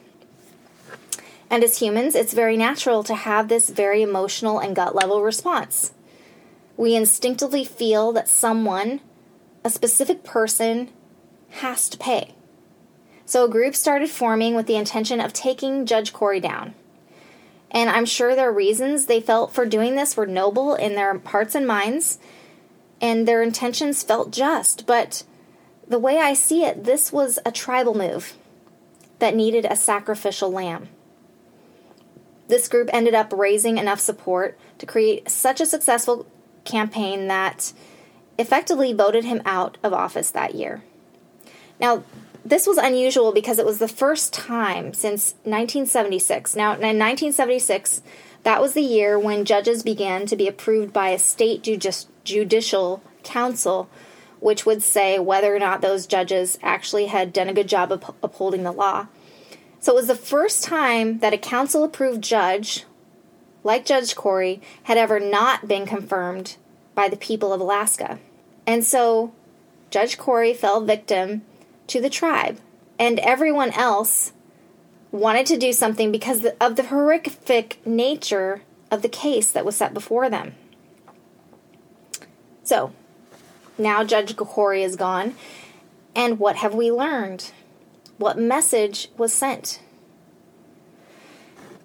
And 1.50 1.64
as 1.64 1.78
humans, 1.78 2.14
it's 2.14 2.32
very 2.32 2.56
natural 2.56 3.02
to 3.04 3.14
have 3.14 3.48
this 3.48 3.70
very 3.70 4.02
emotional 4.02 4.60
and 4.60 4.76
gut 4.76 4.94
level 4.94 5.22
response. 5.22 5.92
We 6.76 6.94
instinctively 6.94 7.64
feel 7.64 8.12
that 8.12 8.28
someone, 8.28 9.00
a 9.64 9.70
specific 9.70 10.22
person, 10.22 10.90
has 11.50 11.88
to 11.88 11.98
pay. 11.98 12.34
So 13.26 13.44
a 13.44 13.50
group 13.50 13.74
started 13.74 14.10
forming 14.10 14.54
with 14.54 14.66
the 14.66 14.76
intention 14.76 15.20
of 15.20 15.32
taking 15.32 15.86
Judge 15.86 16.12
Corey 16.12 16.40
down. 16.40 16.74
And 17.70 17.90
I'm 17.90 18.04
sure 18.04 18.34
their 18.34 18.52
reasons 18.52 19.06
they 19.06 19.20
felt 19.20 19.52
for 19.52 19.66
doing 19.66 19.94
this 19.94 20.16
were 20.16 20.26
noble 20.26 20.74
in 20.74 20.94
their 20.94 21.18
hearts 21.18 21.54
and 21.54 21.66
minds, 21.66 22.18
and 23.00 23.26
their 23.26 23.42
intentions 23.42 24.02
felt 24.02 24.30
just. 24.30 24.86
But 24.86 25.24
the 25.88 25.98
way 25.98 26.18
I 26.18 26.34
see 26.34 26.64
it, 26.64 26.84
this 26.84 27.12
was 27.12 27.38
a 27.44 27.52
tribal 27.52 27.94
move 27.94 28.34
that 29.18 29.34
needed 29.34 29.64
a 29.64 29.76
sacrificial 29.76 30.50
lamb. 30.50 30.88
This 32.48 32.68
group 32.68 32.90
ended 32.92 33.14
up 33.14 33.32
raising 33.32 33.78
enough 33.78 34.00
support 34.00 34.58
to 34.78 34.86
create 34.86 35.30
such 35.30 35.60
a 35.60 35.66
successful 35.66 36.26
campaign 36.64 37.28
that 37.28 37.72
effectively 38.38 38.92
voted 38.92 39.24
him 39.24 39.42
out 39.44 39.78
of 39.82 39.92
office 39.92 40.30
that 40.30 40.54
year. 40.54 40.82
Now, 41.78 42.02
this 42.44 42.66
was 42.66 42.78
unusual 42.78 43.32
because 43.32 43.58
it 43.58 43.66
was 43.66 43.78
the 43.78 43.88
first 43.88 44.32
time 44.32 44.94
since 44.94 45.34
1976. 45.44 46.56
Now, 46.56 46.72
in 46.72 46.98
1976, 46.98 48.02
that 48.42 48.60
was 48.60 48.72
the 48.72 48.82
year 48.82 49.18
when 49.18 49.44
judges 49.44 49.82
began 49.82 50.26
to 50.26 50.36
be 50.36 50.48
approved 50.48 50.92
by 50.92 51.10
a 51.10 51.18
state 51.18 51.62
judicial 52.24 53.02
council, 53.22 53.88
which 54.40 54.64
would 54.66 54.82
say 54.82 55.18
whether 55.18 55.54
or 55.54 55.58
not 55.58 55.80
those 55.80 56.06
judges 56.06 56.58
actually 56.62 57.06
had 57.06 57.32
done 57.32 57.48
a 57.48 57.54
good 57.54 57.68
job 57.68 57.92
of 57.92 58.14
upholding 58.22 58.62
the 58.62 58.72
law. 58.72 59.06
So 59.80 59.92
it 59.92 59.96
was 59.96 60.06
the 60.08 60.14
first 60.14 60.62
time 60.62 61.20
that 61.20 61.32
a 61.32 61.38
council 61.38 61.84
approved 61.84 62.22
judge, 62.22 62.84
like 63.64 63.86
Judge 63.86 64.14
Corey, 64.14 64.60
had 64.84 64.98
ever 64.98 65.18
not 65.18 65.68
been 65.68 65.86
confirmed 65.86 66.56
by 66.94 67.08
the 67.08 67.16
people 67.16 67.52
of 67.52 67.60
Alaska. 67.60 68.18
And 68.66 68.84
so 68.84 69.32
Judge 69.90 70.18
Corey 70.18 70.54
fell 70.54 70.80
victim 70.80 71.42
to 71.86 72.00
the 72.00 72.10
tribe, 72.10 72.60
and 72.98 73.18
everyone 73.20 73.72
else 73.72 74.32
wanted 75.10 75.46
to 75.46 75.56
do 75.56 75.72
something 75.72 76.12
because 76.12 76.46
of 76.60 76.76
the 76.76 76.84
horrific 76.84 77.84
nature 77.84 78.62
of 78.90 79.02
the 79.02 79.08
case 79.08 79.50
that 79.50 79.64
was 79.64 79.76
set 79.76 79.92
before 79.92 80.30
them. 80.30 80.54
So, 82.70 82.92
now 83.78 84.04
Judge 84.04 84.36
Corey 84.36 84.84
is 84.84 84.94
gone, 84.94 85.34
and 86.14 86.38
what 86.38 86.54
have 86.54 86.72
we 86.72 86.92
learned? 86.92 87.50
What 88.16 88.38
message 88.38 89.08
was 89.16 89.32
sent? 89.32 89.80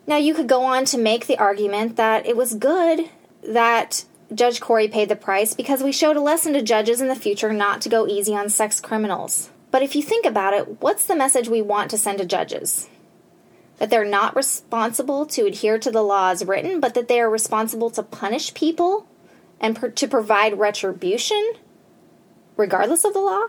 Now, 0.05 0.17
you 0.17 0.35
could 0.35 0.47
go 0.47 0.63
on 0.63 0.85
to 0.85 0.99
make 0.99 1.25
the 1.25 1.39
argument 1.39 1.95
that 1.95 2.27
it 2.27 2.37
was 2.37 2.53
good 2.53 3.09
that 3.41 4.05
Judge 4.31 4.61
Corey 4.61 4.87
paid 4.87 5.09
the 5.09 5.15
price 5.15 5.55
because 5.55 5.81
we 5.81 5.91
showed 5.91 6.17
a 6.17 6.21
lesson 6.21 6.53
to 6.53 6.61
judges 6.61 7.01
in 7.01 7.07
the 7.07 7.15
future 7.15 7.51
not 7.51 7.81
to 7.81 7.89
go 7.89 8.05
easy 8.05 8.35
on 8.35 8.47
sex 8.47 8.79
criminals. 8.79 9.49
But 9.71 9.81
if 9.81 9.95
you 9.95 10.03
think 10.03 10.23
about 10.23 10.53
it, 10.53 10.83
what's 10.83 11.07
the 11.07 11.15
message 11.15 11.49
we 11.49 11.63
want 11.63 11.89
to 11.89 11.97
send 11.97 12.19
to 12.19 12.25
judges? 12.25 12.87
that 13.77 13.89
they're 13.89 14.05
not 14.05 14.35
responsible 14.37 15.25
to 15.25 15.45
adhere 15.45 15.77
to 15.77 15.91
the 15.91 16.01
laws 16.01 16.45
written, 16.45 16.79
but 16.79 16.93
that 16.93 17.09
they 17.09 17.19
are 17.19 17.29
responsible 17.29 17.89
to 17.89 18.01
punish 18.01 18.53
people 18.53 19.05
and 19.59 19.75
per- 19.75 19.89
to 19.89 20.07
provide 20.07 20.59
retribution 20.59 21.53
regardless 22.57 23.03
of 23.03 23.13
the 23.13 23.19
law? 23.19 23.47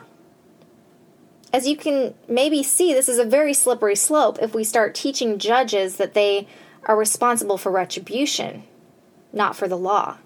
As 1.53 1.67
you 1.67 1.77
can 1.77 2.15
maybe 2.29 2.63
see, 2.63 2.93
this 2.93 3.09
is 3.09 3.19
a 3.19 3.25
very 3.25 3.55
slippery 3.55 3.97
slope 3.97 4.39
if 4.43 4.55
we 4.55 4.65
start 4.65 4.95
teaching 4.95 5.39
judges 5.39 5.97
that 5.97 6.15
they 6.15 6.47
are 6.85 6.97
responsible 6.97 7.57
for 7.59 7.73
retribution, 7.73 8.65
not 9.33 9.57
for 9.57 9.69
the 9.69 9.79
law. 9.79 10.19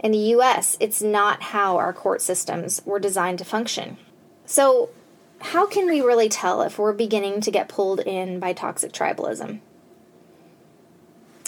In 0.00 0.12
the 0.12 0.18
US, 0.18 0.76
it's 0.80 1.02
not 1.02 1.42
how 1.42 1.78
our 1.78 1.92
court 1.92 2.20
systems 2.20 2.82
were 2.84 3.00
designed 3.00 3.38
to 3.38 3.44
function. 3.44 3.96
So, 4.44 4.90
how 5.40 5.66
can 5.66 5.86
we 5.86 6.00
really 6.00 6.28
tell 6.28 6.62
if 6.62 6.78
we're 6.78 6.92
beginning 6.92 7.40
to 7.42 7.50
get 7.50 7.68
pulled 7.68 8.00
in 8.00 8.38
by 8.38 8.52
toxic 8.52 8.92
tribalism? 8.92 9.60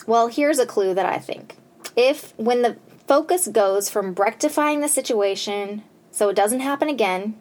Well, 0.07 0.29
here's 0.29 0.59
a 0.59 0.67
clue 0.67 0.95
that 0.95 1.07
I 1.07 1.19
think. 1.19 1.57
If, 1.97 2.33
when 2.39 2.63
the 2.63 2.77
focus 3.09 3.49
goes 3.49 3.89
from 3.89 4.15
rectifying 4.15 4.81
the 4.81 4.89
situation 4.89 5.83
so 6.11 6.29
it 6.29 6.37
doesn't 6.37 6.61
happen 6.61 6.89
again, 6.89 7.41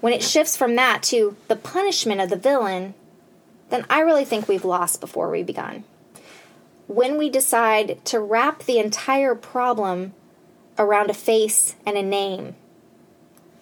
when 0.00 0.12
it 0.12 0.22
shifts 0.22 0.56
from 0.56 0.76
that 0.76 1.02
to 1.04 1.36
the 1.48 1.56
punishment 1.56 2.20
of 2.20 2.30
the 2.30 2.36
villain, 2.36 2.94
then 3.70 3.86
I 3.88 4.00
really 4.00 4.24
think 4.24 4.46
we've 4.46 4.64
lost 4.64 5.00
before 5.00 5.30
we 5.30 5.42
begun. 5.42 5.84
When 6.86 7.16
we 7.16 7.30
decide 7.30 8.04
to 8.04 8.20
wrap 8.20 8.64
the 8.64 8.78
entire 8.78 9.34
problem 9.34 10.12
around 10.78 11.08
a 11.08 11.14
face 11.14 11.76
and 11.86 11.96
a 11.96 12.02
name, 12.02 12.54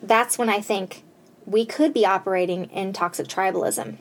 that's 0.02 0.36
when 0.36 0.48
I 0.48 0.60
think 0.60 1.04
we 1.46 1.64
could 1.64 1.94
be 1.94 2.04
operating 2.04 2.64
in 2.66 2.92
toxic 2.92 3.28
tribalism. 3.28 3.98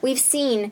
We've 0.00 0.18
seen 0.18 0.70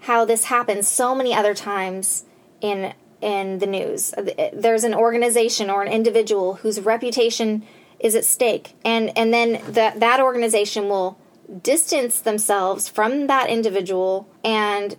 how 0.00 0.24
this 0.24 0.44
happens 0.44 0.86
so 0.86 1.14
many 1.14 1.34
other 1.34 1.54
times 1.54 2.24
in 2.60 2.94
in 3.26 3.58
the 3.58 3.66
news. 3.66 4.14
There's 4.52 4.84
an 4.84 4.94
organization 4.94 5.68
or 5.68 5.82
an 5.82 5.92
individual 5.92 6.54
whose 6.54 6.80
reputation 6.80 7.66
is 7.98 8.14
at 8.14 8.24
stake, 8.24 8.74
and 8.84 9.10
and 9.18 9.34
then 9.34 9.60
that 9.68 9.98
that 9.98 10.20
organization 10.20 10.88
will 10.88 11.18
distance 11.62 12.20
themselves 12.20 12.88
from 12.88 13.26
that 13.26 13.50
individual 13.50 14.28
and 14.44 14.96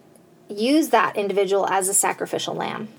use 0.50 0.90
that 0.90 1.16
individual 1.16 1.66
as 1.68 1.88
a 1.88 1.94
sacrificial 1.94 2.54
lamb. 2.54 2.90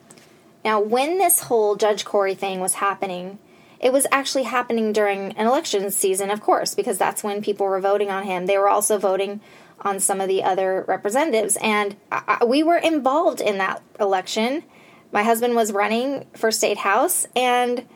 Now, 0.65 0.81
when 0.81 1.19
this 1.19 1.41
whole 1.41 1.77
Judge 1.77 2.07
Corey 2.07 2.35
thing 2.35 2.61
was 2.61 2.75
happening, 2.75 3.39
it 3.81 3.93
was 3.93 4.07
actually 4.11 4.45
happening 4.45 4.93
during 4.93 5.33
an 5.33 5.47
election 5.47 5.91
season, 5.91 6.31
of 6.31 6.41
course, 6.41 6.75
because 6.75 6.97
that's 6.97 7.23
when 7.23 7.43
people 7.43 7.67
were 7.67 7.81
voting 7.81 8.11
on 8.11 8.25
him. 8.25 8.47
They 8.47 8.59
were 8.59 8.69
also 8.69 8.97
voting 8.97 9.41
on 9.83 10.01
some 10.01 10.23
of 10.23 10.29
the 10.29 10.43
other 10.43 10.85
representatives, 10.89 11.59
and 11.61 11.97
I, 12.11 12.45
we 12.47 12.63
were 12.63 12.79
involved 12.79 13.43
in 13.43 13.59
that 13.59 13.83
election. 14.01 14.65
My 15.11 15.23
husband 15.23 15.55
was 15.55 15.73
running 15.73 16.27
for 16.35 16.51
state 16.51 16.79
house, 16.79 17.27
and 17.35 17.87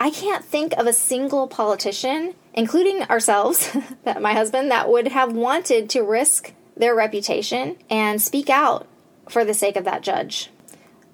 I 0.00 0.10
can't 0.10 0.44
think 0.44 0.72
of 0.74 0.86
a 0.86 0.92
single 0.92 1.46
politician, 1.46 2.34
including 2.54 3.02
ourselves, 3.04 3.76
that 4.04 4.22
my 4.22 4.32
husband, 4.32 4.70
that 4.70 4.88
would 4.88 5.08
have 5.08 5.32
wanted 5.32 5.90
to 5.90 6.02
risk 6.02 6.52
their 6.76 6.94
reputation 6.94 7.76
and 7.88 8.20
speak 8.20 8.50
out 8.50 8.86
for 9.28 9.44
the 9.44 9.54
sake 9.54 9.76
of 9.76 9.84
that 9.84 10.02
judge. 10.02 10.50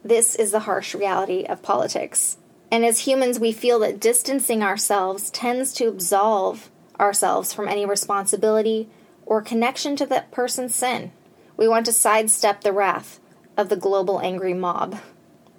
This 0.05 0.37
is 0.37 0.53
the 0.53 0.61
harsh 0.61 0.95
reality 0.95 1.45
of 1.45 1.63
politics. 1.63 2.39
And 2.71 2.85
as 2.85 3.01
humans, 3.01 3.39
we 3.39 3.53
feel 3.53 3.81
that 3.81 4.01
distancing 4.01 4.63
ourselves 4.63 5.31
tends 5.31 5.73
to 5.75 5.89
absolve 5.89 6.71
ourselves 6.99 7.53
from 7.53 7.69
any 7.69 7.85
responsibility 7.85 8.89
or 9.25 9.43
connection 9.43 9.97
to 9.97 10.07
that 10.07 10.31
person's 10.31 10.75
sin. 10.75 11.13
We 11.57 11.69
want 11.69 11.87
to 11.87 11.93
sidestep 11.93 12.63
the 12.63 12.73
wrath 12.73 13.19
of 13.57 13.69
the 13.69 13.77
global 13.77 14.21
angry 14.21 14.55
mob. 14.55 14.99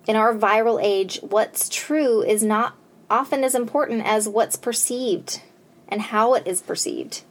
In 0.07 0.15
our 0.15 0.33
viral 0.33 0.81
age, 0.81 1.19
what's 1.21 1.69
true 1.69 2.23
is 2.23 2.41
not 2.41 2.75
often 3.09 3.43
as 3.43 3.53
important 3.53 4.05
as 4.05 4.27
what's 4.27 4.55
perceived 4.55 5.41
and 5.87 6.01
how 6.01 6.33
it 6.33 6.47
is 6.47 6.61
perceived. 6.61 7.23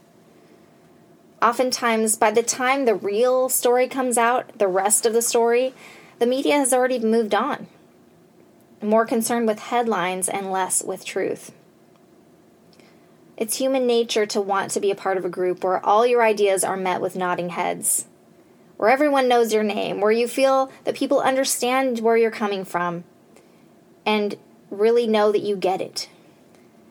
Oftentimes, 1.42 2.16
by 2.16 2.30
the 2.30 2.42
time 2.42 2.84
the 2.84 2.94
real 2.94 3.48
story 3.48 3.88
comes 3.88 4.16
out, 4.16 4.58
the 4.58 4.68
rest 4.68 5.06
of 5.06 5.12
the 5.12 5.22
story, 5.22 5.74
the 6.18 6.26
media 6.26 6.54
has 6.54 6.72
already 6.72 6.98
moved 6.98 7.34
on 7.34 7.66
more 8.82 9.06
concerned 9.06 9.46
with 9.46 9.58
headlines 9.58 10.28
and 10.28 10.50
less 10.50 10.82
with 10.82 11.04
truth. 11.04 11.52
It's 13.36 13.58
human 13.58 13.86
nature 13.86 14.26
to 14.26 14.40
want 14.40 14.70
to 14.72 14.80
be 14.80 14.90
a 14.90 14.96
part 14.96 15.18
of 15.18 15.24
a 15.24 15.30
group 15.30 15.62
where 15.62 15.84
all 15.84 16.06
your 16.06 16.22
ideas 16.22 16.64
are 16.64 16.76
met 16.76 17.00
with 17.00 17.16
nodding 17.16 17.50
heads, 17.50 18.06
where 18.76 18.90
everyone 18.90 19.28
knows 19.28 19.52
your 19.52 19.62
name, 19.62 20.00
where 20.00 20.12
you 20.12 20.28
feel 20.28 20.70
that 20.84 20.94
people 20.94 21.20
understand 21.20 22.00
where 22.00 22.16
you're 22.16 22.30
coming 22.30 22.64
from 22.64 23.04
and 24.04 24.36
really 24.70 25.06
know 25.06 25.32
that 25.32 25.42
you 25.42 25.56
get 25.56 25.80
it. 25.80 26.08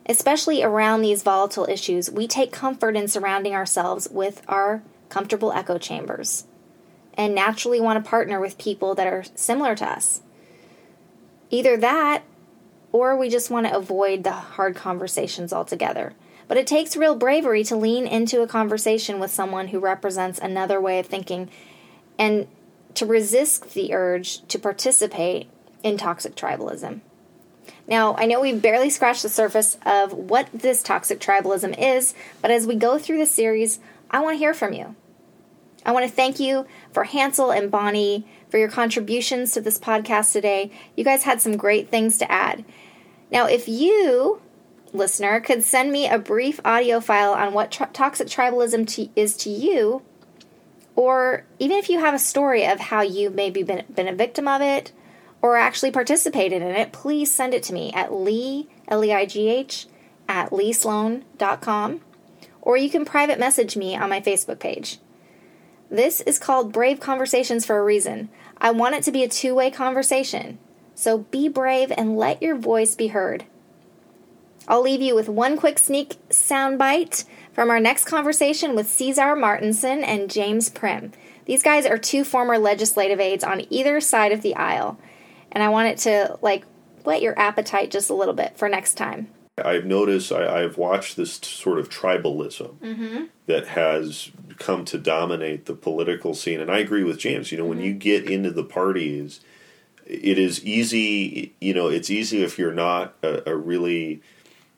Especially 0.08 0.62
around 0.62 1.02
these 1.02 1.24
volatile 1.24 1.66
issues, 1.70 2.12
we 2.12 2.28
take 2.28 2.52
comfort 2.52 2.96
in 2.96 3.08
surrounding 3.08 3.54
ourselves 3.54 4.08
with 4.10 4.44
our 4.48 4.84
comfortable 5.10 5.52
echo 5.52 5.78
chambers 5.78 6.46
and 7.16 7.34
naturally 7.34 7.82
want 7.82 8.04
to 8.04 8.10
partner 8.10 8.40
with 8.40 8.58
people 8.58 8.94
that 8.96 9.08
are 9.08 9.24
similar 9.36 9.76
to 9.76 9.86
us. 9.86 10.22
Either 11.50 11.78
that, 11.78 12.24
or 12.92 13.16
we 13.16 13.30
just 13.30 13.50
want 13.50 13.66
to 13.68 13.76
avoid 13.76 14.24
the 14.24 14.32
hard 14.32 14.76
conversations 14.76 15.52
altogether. 15.52 16.14
But 16.48 16.58
it 16.58 16.68
takes 16.68 16.96
real 16.96 17.16
bravery 17.16 17.64
to 17.66 17.76
lean 17.76 18.06
into 18.06 18.42
a 18.42 18.48
conversation 18.48 19.20
with 19.20 19.32
someone 19.32 19.70
who 19.70 19.80
represents 19.80 20.40
another 20.40 20.80
way 20.80 21.00
of 21.00 21.08
thinking 21.08 21.50
and 22.18 22.48
to 22.96 23.06
resist 23.06 23.74
the 23.74 23.94
urge 23.94 24.46
to 24.48 24.58
participate 24.58 25.48
in 25.84 25.98
toxic 25.98 26.36
tribalism. 26.36 27.02
Now, 27.88 28.16
I 28.18 28.26
know 28.26 28.42
we've 28.42 28.62
barely 28.62 28.90
scratched 28.90 29.22
the 29.22 29.30
surface 29.30 29.78
of 29.86 30.14
what 30.14 30.50
this 30.54 30.82
toxic 30.82 31.20
tribalism 31.20 31.76
is, 31.78 32.16
but 32.42 32.52
as 32.52 32.66
we 32.66 32.76
go 32.76 32.98
through 32.98 33.20
the 33.20 33.26
series, 33.26 33.80
I 34.10 34.22
want 34.22 34.36
to 34.36 34.40
hear 34.40 34.54
from 34.54 34.74
you. 34.74 34.96
I 35.86 35.92
want 35.92 36.06
to 36.06 36.12
thank 36.12 36.40
you 36.40 36.66
for 36.92 37.04
Hansel 37.04 37.52
and 37.52 37.70
Bonnie 37.70 38.26
for 38.50 38.58
your 38.58 38.70
contributions 38.70 39.52
to 39.52 39.62
this 39.62 39.78
podcast 39.78 40.34
today. 40.34 40.72
You 40.96 41.04
guys 41.04 41.24
had 41.24 41.42
some 41.42 41.58
great 41.58 41.90
things 41.90 42.18
to 42.18 42.32
add. 42.32 42.66
Now, 43.32 43.46
if 43.46 43.68
you, 43.68 44.42
listener, 44.92 45.40
could 45.40 45.64
send 45.64 45.92
me 45.92 46.08
a 46.08 46.18
brief 46.18 46.60
audio 46.66 47.00
file 47.00 47.34
on 47.34 47.54
what 47.54 47.72
tra- 47.72 47.90
toxic 47.94 48.28
tribalism 48.28 49.10
is 49.16 49.38
to 49.38 49.52
you, 49.52 50.02
or 50.96 51.46
even 51.60 51.78
if 51.78 51.90
you 51.90 52.00
have 52.00 52.14
a 52.14 52.20
story 52.20 52.66
of 52.66 52.80
how 52.80 53.02
you 53.02 53.30
maybe 53.30 53.64
been, 53.64 53.84
been 53.94 54.08
a 54.08 54.16
victim 54.16 54.48
of 54.48 54.62
it 54.62 54.92
or 55.42 55.58
actually 55.58 55.92
participated 55.92 56.62
in 56.62 56.70
it, 56.70 56.92
please 56.92 57.32
send 57.32 57.54
it 57.54 57.64
to 57.64 57.74
me 57.74 57.92
at 57.94 58.14
Leigh, 58.14 58.68
L 58.88 59.04
E 59.04 59.14
I 59.14 59.26
G 59.26 59.50
H, 59.50 59.88
at 60.28 60.52
leighsloan.com, 60.52 62.02
or 62.62 62.78
you 62.78 62.90
can 62.90 63.06
private 63.06 63.40
message 63.40 63.78
me 63.78 63.96
on 63.96 64.10
my 64.10 64.22
Facebook 64.22 64.60
page. 64.60 65.00
This 65.90 66.22
is 66.22 66.40
called 66.40 66.74
Brave 66.74 67.00
Conversations 67.00 67.66
for 67.66 67.78
a 67.78 67.84
reason. 67.84 68.30
I 68.58 68.72
want 68.72 68.96
it 68.96 69.04
to 69.04 69.12
be 69.12 69.24
a 69.24 69.30
two 69.30 69.54
way 69.54 69.70
conversation. 69.70 70.58
So 70.96 71.20
be 71.20 71.50
brave 71.50 71.92
and 71.96 72.18
let 72.18 72.42
your 72.42 72.56
voice 72.56 72.96
be 72.96 73.08
heard. 73.08 73.46
I'll 74.68 74.82
leave 74.82 75.02
you 75.02 75.16
with 75.16 75.30
one 75.30 75.58
quick 75.58 75.78
sneak 75.78 76.16
soundbite 76.30 77.26
from 77.54 77.70
our 77.70 77.80
next 77.80 78.06
conversation 78.06 78.76
with 78.76 78.88
Cesar 78.88 79.36
Martinson 79.36 80.04
and 80.04 80.30
James 80.30 80.70
Prim. 80.70 81.12
These 81.46 81.64
guys 81.64 81.86
are 81.86 81.98
two 81.98 82.24
former 82.24 82.58
legislative 82.58 83.20
aides 83.20 83.44
on 83.44 83.72
either 83.72 84.02
side 84.02 84.32
of 84.32 84.42
the 84.42 84.56
aisle, 84.56 85.00
and 85.52 85.64
I 85.64 85.70
want 85.70 85.90
it 85.90 85.98
to 86.00 86.40
like 86.42 86.66
whet 87.04 87.22
your 87.22 87.38
appetite 87.40 87.92
just 87.92 88.10
a 88.10 88.16
little 88.16 88.34
bit 88.34 88.58
for 88.58 88.68
next 88.68 88.96
time. 88.96 89.28
I've 89.64 89.86
noticed, 89.86 90.32
I, 90.34 90.62
have 90.62 90.78
watched 90.78 91.16
this 91.16 91.34
sort 91.36 91.80
of 91.80 91.90
tribalism 91.90 92.78
mm-hmm. 92.78 93.24
that 93.46 93.68
has 93.68 94.32
come 94.58 94.84
to 94.86 94.98
dominate 94.98 95.66
the 95.66 95.76
political 95.76 96.34
scene. 96.34 96.60
And 96.60 96.70
I 96.70 96.80
agree 96.80 97.06
with 97.06 97.20
James. 97.20 97.52
You 97.52 97.60
know, 97.60 97.64
mm-hmm. 97.64 97.70
when 97.70 97.80
you 97.80 97.94
get 97.94 98.30
into 98.30 98.52
the 98.52 98.66
parties, 98.66 99.40
it 100.06 100.38
is 100.38 100.64
easy, 100.66 101.56
you 101.62 101.74
know, 101.74 101.88
it's 101.88 102.10
easy 102.10 102.44
if 102.44 102.60
you're 102.60 102.74
not 102.74 103.16
a, 103.24 103.52
a 103.52 103.56
really 103.56 104.22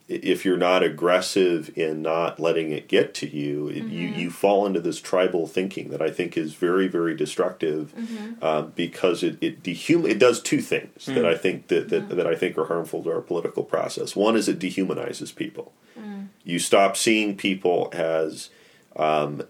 if 0.08 0.46
you're 0.46 0.58
not 0.58 0.84
aggressive 0.84 1.78
in 1.78 2.02
not 2.02 2.40
letting 2.40 2.72
it 2.72 2.88
get 2.88 3.14
to 3.16 3.28
you, 3.28 3.66
mm-hmm. 3.66 3.90
you 3.90 4.08
you 4.08 4.32
fall 4.32 4.66
into 4.66 4.80
this 4.80 5.02
tribal 5.02 5.48
thinking 5.48 5.90
that 5.90 6.02
I 6.02 6.10
think 6.10 6.38
is 6.38 6.54
very 6.54 6.88
very 6.88 7.16
destructive 7.16 7.94
mm-hmm. 7.96 8.34
uh, 8.42 8.62
because 8.64 9.22
it 9.22 9.38
it 9.42 9.64
dehum- 9.64 10.10
it 10.10 10.18
does 10.18 10.42
two 10.42 10.62
things 10.62 11.06
mm. 11.06 11.16
that 11.16 11.26
I 11.26 11.36
think 11.36 11.68
that 11.68 11.90
that, 11.90 12.10
that 12.10 12.26
I 12.26 12.36
think 12.36 12.58
are 12.58 12.66
harmful 12.66 13.04
to 13.04 13.12
our 13.12 13.22
political 13.22 13.64
process. 13.64 14.16
One 14.16 14.38
is 14.38 14.48
it 14.48 14.60
dehumanizes 14.60 15.36
people. 15.36 15.74
Mm. 16.00 16.28
You 16.46 16.60
stop 16.60 16.96
seeing 16.96 17.36
people 17.36 17.90
as 17.92 18.50
um, 18.96 19.44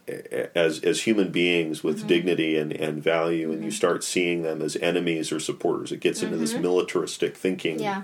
as 0.55 0.79
as 0.79 1.03
human 1.03 1.31
beings 1.31 1.83
with 1.83 1.99
mm-hmm. 1.99 2.07
dignity 2.07 2.57
and, 2.57 2.71
and 2.73 3.03
value, 3.03 3.51
and 3.51 3.61
you 3.61 3.69
mm-hmm. 3.69 3.75
start 3.75 4.03
seeing 4.03 4.41
them 4.41 4.63
as 4.63 4.75
enemies 4.77 5.31
or 5.31 5.39
supporters. 5.39 5.91
It 5.91 5.99
gets 5.99 6.23
into 6.23 6.37
this 6.37 6.53
mm-hmm. 6.53 6.63
militaristic 6.63 7.37
thinking. 7.37 7.79
Yeah. 7.79 8.03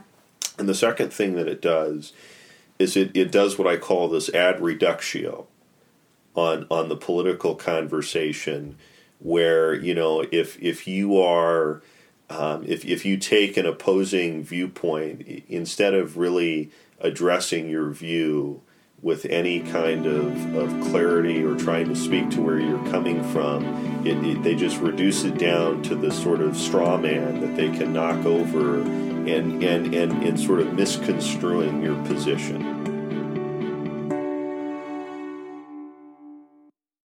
And 0.59 0.69
the 0.69 0.75
second 0.75 1.11
thing 1.11 1.33
that 1.33 1.47
it 1.47 1.63
does 1.63 2.13
is 2.83 2.97
it, 2.97 3.15
it 3.15 3.31
does 3.31 3.57
what 3.57 3.67
I 3.67 3.77
call 3.77 4.09
this 4.09 4.29
ad 4.29 4.61
reductio 4.61 5.47
on 6.35 6.67
on 6.69 6.89
the 6.89 6.95
political 6.95 7.55
conversation 7.55 8.77
where 9.19 9.73
you 9.73 9.93
know 9.95 10.25
if 10.31 10.61
if 10.61 10.87
you 10.87 11.19
are 11.19 11.81
um, 12.29 12.63
if 12.67 12.85
if 12.85 13.05
you 13.05 13.17
take 13.17 13.57
an 13.57 13.65
opposing 13.65 14.43
viewpoint 14.43 15.43
instead 15.47 15.93
of 15.93 16.17
really 16.17 16.71
addressing 16.99 17.69
your 17.69 17.89
view 17.89 18.61
with 19.01 19.25
any 19.25 19.59
kind 19.59 20.05
of, 20.05 20.55
of 20.55 20.69
clarity 20.89 21.43
or 21.43 21.57
trying 21.57 21.89
to 21.89 21.95
speak 21.95 22.29
to 22.29 22.41
where 22.41 22.57
you're 22.57 22.89
coming 22.89 23.21
from, 23.33 23.65
it, 24.07 24.15
it, 24.23 24.41
they 24.43 24.55
just 24.55 24.79
reduce 24.79 25.25
it 25.25 25.37
down 25.37 25.81
to 25.83 25.93
this 25.93 26.17
sort 26.23 26.39
of 26.39 26.55
straw 26.55 26.97
man 26.97 27.41
that 27.41 27.53
they 27.57 27.69
can 27.69 27.91
knock 27.91 28.25
over 28.25 28.81
and, 29.29 29.63
and, 29.63 29.93
and, 29.93 30.23
and 30.23 30.39
sort 30.39 30.59
of 30.59 30.73
misconstruing 30.73 31.81
your 31.81 31.95
position. 32.05 32.92